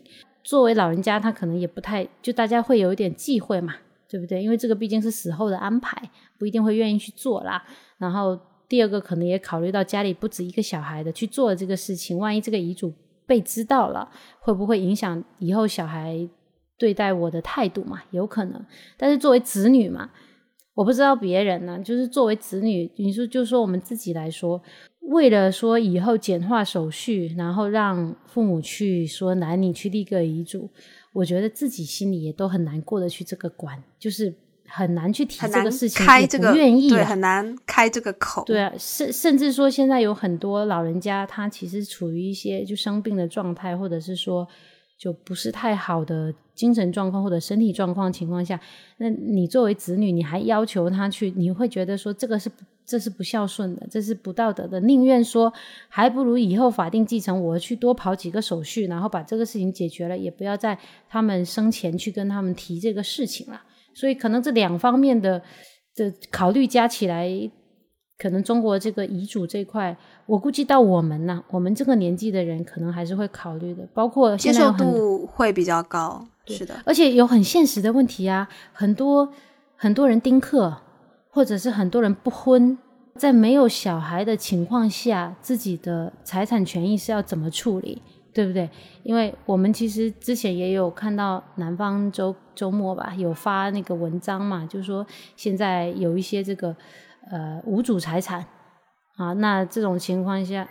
[0.50, 3.76] 作为老人家，他可能也不太就大家会有一点忌讳嘛，
[4.10, 4.42] 对不对？
[4.42, 7.64] 因为这个毕竟是死后的安排，不一定会愿意去做啦。
[8.00, 8.36] 然后
[8.68, 12.92] 第二个可能也考虑到家里不止一个小孩的去做这个事情，万一这个遗嘱
[13.28, 16.28] 被知道了，会不会影响以后小孩
[16.80, 18.02] 对待我的态度嘛？
[18.10, 18.66] 有可能。
[18.98, 20.10] 但是作为子女嘛，
[20.80, 24.62] 我不知道别人呢，就是作为子女，你说就说我们自己来说。
[25.02, 30.70] 为了说以后简化手续，然后让父母去说男女去立个遗嘱，
[31.12, 34.34] 我觉得自己心里也都很难过得去这个关，就是
[34.68, 38.46] 很难去提这个事情，开这个对，愿意啊很难开这个口。
[38.46, 44.48] 对啊，甚甚至说，现在有很多老人家，他其实处于一些就生病的状态，或者是说
[44.98, 48.60] 就不是太好的精神状况或者身体状况情况下，
[48.98, 52.52] 那你作为子女，你还要求他去，你会觉得说这个是
[52.86, 55.54] 这是不孝顺的，这是不道德的，宁愿说
[55.88, 63.62] 还不如以后法定继承，我去多跑几个手续，然后把这个事情解决了，也不要在他们生前去跟他们提这个事情了。
[63.94, 65.42] 所以可能这两方面的
[65.96, 67.30] 的考虑加起来，
[68.18, 69.96] 可能中国这个遗嘱这块，
[70.26, 76.28] 我估计到我们呐、我们这个年纪的人可能还是会考虑的，包括接受度会比较高。
[76.54, 79.32] 是的，而且有很现实的问题啊，很多
[79.76, 80.76] 很多人丁克，
[81.30, 82.78] 或者是很多人不婚，
[83.16, 88.02] 在没有小孩的情况下，自己的财产权益是要怎么处理，
[88.34, 88.70] 对不对？
[89.04, 96.76] 因为我们其实之前也有看到南方周周末吧，有发那个文章嘛，就是说现在有一些这个
[97.30, 98.46] 呃无主财产
[99.18, 100.68] 啊，那这种情况下。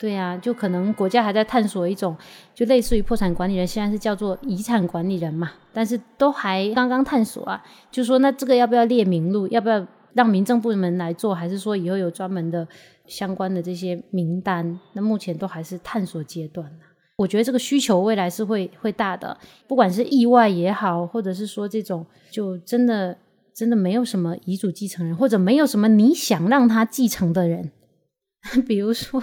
[0.00, 2.16] 对呀、就可能国家还在探索一种，
[2.54, 7.62] 就类似于破产管理人，现在是叫做遗产管理人嘛，但是都还刚刚探索啊。
[7.90, 12.66] 就说那这个要不要列名录，要不要让民政部门来做，还是说以后有专门的
[13.06, 14.80] 相关的这些名单？
[14.94, 16.84] 那目前都还是探索阶段呢。
[17.18, 19.36] 我觉得这个需求未来是会会大的，
[19.68, 23.18] 不管是意外也好，或者是说这种就真的
[23.54, 27.70] 真的没有什么遗嘱继承人，或者没有什么你想让他继承的人，
[28.66, 29.22] 比如说。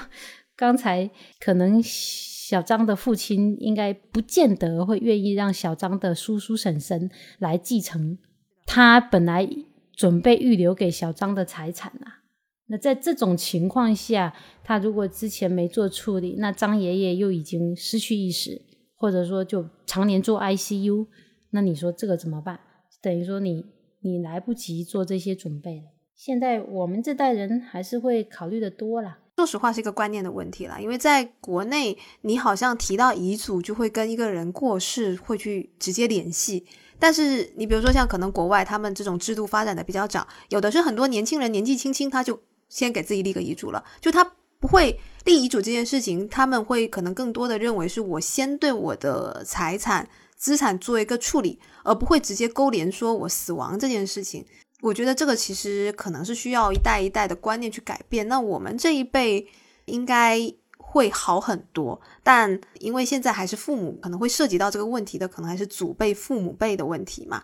[0.58, 8.18] 刚才可能小张的父亲应该不见得会愿意让小张的叔叔婶婶来继承
[8.66, 9.48] 他本来
[9.96, 12.24] 准备预留给小张的财产啊。
[12.70, 14.34] 那在这种情况下，
[14.64, 18.62] 他如果之前没做处理，那张爷爷又已经失去意识，
[18.96, 21.08] 或者说就常年做 ICU，
[21.52, 22.60] 那你说这个怎么办？
[23.02, 23.64] 等于说你
[24.02, 25.84] 你来不及做这些准备了。
[26.16, 29.20] 现在我们这代人还是会考虑的多啦。
[29.38, 36.66] 说实话是一个观念的问题了，因为在国内，你好像提到遗嘱就会跟一个人过世会去直接联系，
[36.98, 44.28] 但是你比如说像可能国外他们这种制度发展的比较早，有的是很多年轻人年纪轻轻他就先给自己立个遗嘱了，就他
[44.60, 54.44] 不会立遗嘱这件事情，他们会可能更多的认为是我先对我的财产资产做一个处理，而不会直接勾连说我死亡这件事情。
[54.82, 58.28] 我觉得这个其实可能是需要一代一代的观念去改变。
[58.28, 59.48] 那我们这一辈
[59.86, 60.40] 应该
[60.78, 67.44] 会好很多，但因为现在还是父母可能会涉及到这个问题的，可能还是祖辈、父母辈的问题嘛。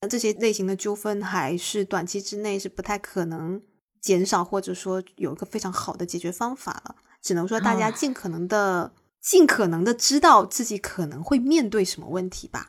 [0.00, 3.60] 那这些类型的纠纷还是短期之内是不太可能
[4.00, 6.94] 减少，或者说有一个非常好的解决方法了。
[7.20, 12.68] 只能说大家啊尽可能的、尽可能的知道自己可能会面对什么问题吧。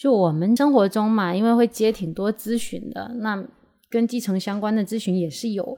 [0.00, 3.44] 就我们生活中嘛，因为会接挺多咨询的，那
[3.90, 5.76] 跟继承相关的咨询也是有。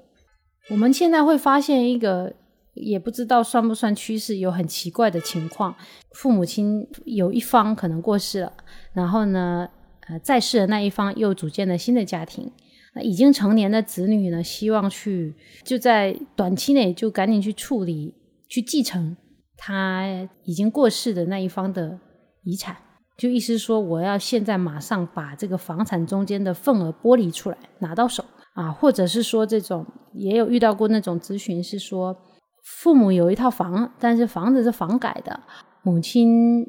[0.69, 2.35] 我们现在会发现一个，
[2.75, 5.75] 也不知道算不算趋势，有很奇怪的情况：
[6.13, 8.53] 父母亲有一方可能过世了，
[8.93, 9.67] 然后呢，
[10.09, 12.53] 呃，在世的那一方又组建了新的家庭。
[12.95, 18.15] 那已经成年的子女呢，希望去就在短期内就赶紧去处理、
[18.51, 19.17] 去继承
[19.57, 21.99] 他已经过世的那一方的
[22.43, 22.77] 遗产。
[23.21, 32.17] 就意思说，我要现在马上把这个房产中间的份额剥离出来，拿到手啊，或者是说这种也有遇到过那种咨询，是说
[32.65, 35.39] 父母有一套房，但是房子是房改的，
[35.83, 36.67] 母亲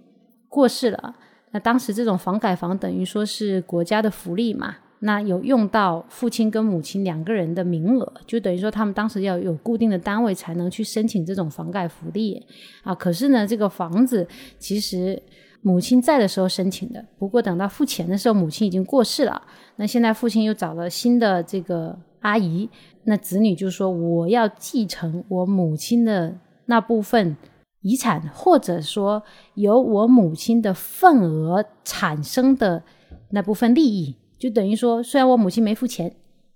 [0.49, 1.16] 过世了，
[1.54, 12.45] 那当时这种房改房等于说是国家的福利嘛，那有用到父亲跟母亲两个人的名额，就等于说他们当时要有固定的单位才能去申请这种房改福利
[12.84, 12.93] 啊。
[12.93, 14.28] 可是呢，这个房子
[14.60, 15.24] 其实。
[15.64, 19.41] 母亲在的时候申请的，不过等到付钱的时候，母亲已经过世了。
[19.76, 22.68] 那现在父亲又找了新的这个阿姨，
[23.03, 26.36] 那子女就说我要继承我母亲的
[26.66, 27.38] 那部分
[27.82, 29.22] 遗产，或者说
[29.53, 32.82] 由我母亲的份额产生的
[33.30, 36.12] 那部分利益，就等于说，虽然我母亲没付钱，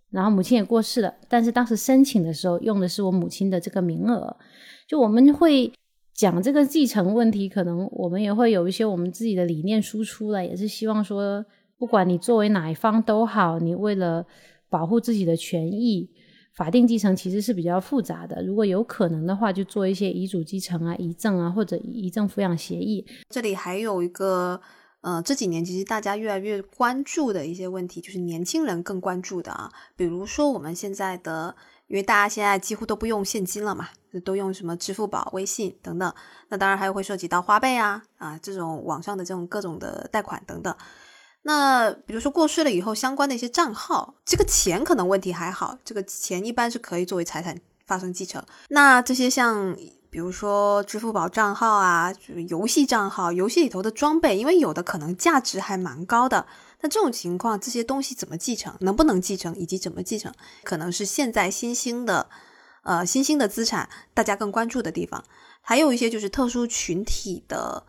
[0.09, 4.35] 然后母亲也过世了，但是当时申请的时候用的是我母亲的这个名额，
[4.87, 5.71] 就我们会。
[6.15, 11.45] 讲这个继承问题，可能我们也会有一些我们自己的理念输出了，也是希望说，
[11.77, 14.25] 不管你作为哪一方都好，你为了
[14.69, 16.09] 保护自己的权益，
[16.53, 18.41] 法定继承其实是比较复杂的。
[18.45, 23.05] 如果有可能的话，就做一些遗嘱继承啊、遗赠啊，或者遗赠抚养协议。
[23.29, 24.61] 这里还有一个，
[25.01, 31.57] 呃，这几年其实大家越来越关注的一些问题，就是年轻人更关注的啊，比如说我们现在的。
[31.87, 33.89] 因为大家现在几乎都不用现金了嘛，
[34.23, 36.13] 都用什么支付宝、微信等等。
[36.49, 40.75] 那当然还会涉及到花呗啊啊这种网上的这种各种的贷款等等。
[41.43, 47.55] 那比如说过世了以后，相关的一些账号，这个钱可能问题还好，这个钱一般是可以作为财产
[47.85, 48.43] 发生继承。
[48.69, 49.77] 那这些像
[50.09, 56.47] 比如说支付宝账号啊，就是游戏账号，游戏里头的装备，因为有的可能价值还蛮高的。
[56.85, 60.31] 那这种情况，这些东西怎么继承，能不能继承，以及怎么继承，
[60.63, 62.29] 可能是现在新兴的，
[62.83, 65.23] 呃，新兴的资产大家更关注的地方。
[65.61, 67.87] 还有一些就是特殊群体的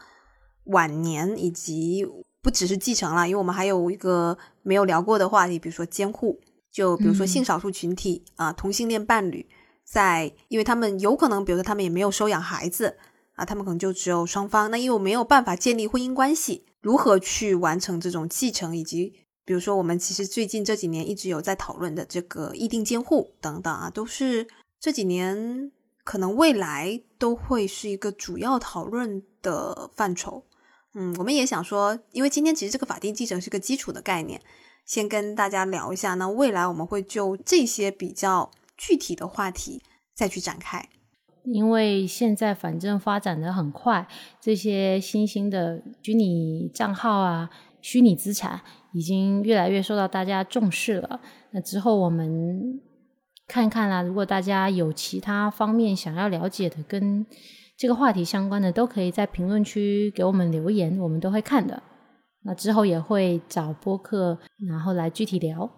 [0.64, 2.06] 晚年以及。
[2.42, 6.38] 不只是继承了，因为我们还有一个没有聊过的话题，比如说监护，
[6.70, 9.48] 就比如说性少数群体啊，同性恋伴侣，
[9.84, 12.98] 在因为他们有可能，比如说他们也没有收养孩子
[13.34, 19.12] 啊，他们可能就只有双方，那因为没有办法建立婚姻关系，如何去完成这种继承，以及
[19.44, 24.46] 比如说我们其实最近这几年一直有在讨论的这个议定监护等等啊，都是
[24.78, 25.72] 这几年
[26.04, 30.44] 可能未来都会是一个主要讨论的范畴。
[30.94, 34.40] 嗯，我们也想说，因为今天其实这个法定继承是个基础的概念，
[34.84, 36.14] 先跟大家聊一下。
[36.14, 39.82] 那未来我们会就这些比较具体的话题
[40.14, 40.88] 再去展开。
[41.46, 44.06] 因为现在反正发展的很快，
[44.40, 47.48] 这些新兴的虚拟账号啊、
[47.80, 48.60] 虚拟资产
[48.92, 51.20] 已经越来越受到大家重视了。
[51.52, 52.80] 那之后我们
[53.46, 57.24] 看看啦，如果大家有其他方面想要了解的，跟
[57.76, 61.82] 这个话题相关的都可以在评论区给我们留言，我们都会看的。
[62.42, 64.38] 那之后也会找播客，
[64.68, 65.70] 然后来具体聊。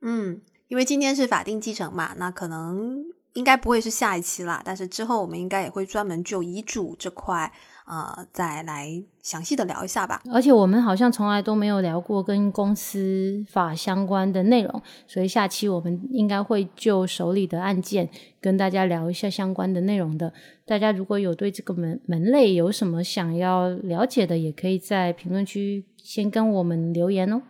[0.00, 3.04] 嗯，因为今天是法定继承嘛，那可能
[3.34, 7.52] 应该不会是下一期啦，但是之后我们应该也会专门就遗嘱这块。
[7.86, 8.88] 呃，再来
[9.22, 10.22] 详细的聊一下吧。
[10.32, 18.08] 而且我们好像从来都没有聊过跟公司法相关的内容，所以下期我们应该会就手里的案件
[18.40, 20.32] 跟大家聊一下相关的内容的。
[20.64, 27.42] 大家如果有对这个门门类有什么想要了解的，也可以在评论区先跟我们留言哦。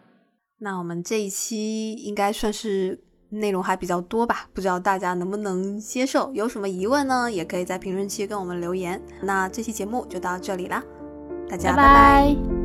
[0.59, 3.05] 那我们这一期应该算是。
[3.35, 6.31] 内容还比较多吧，不知道大家能不能接受？
[6.33, 7.31] 有什么疑问呢？
[7.31, 9.01] 也可以在评论区跟我们留言。
[9.23, 10.83] 那这期节目就到这里啦，
[11.49, 12.64] 大家拜拜。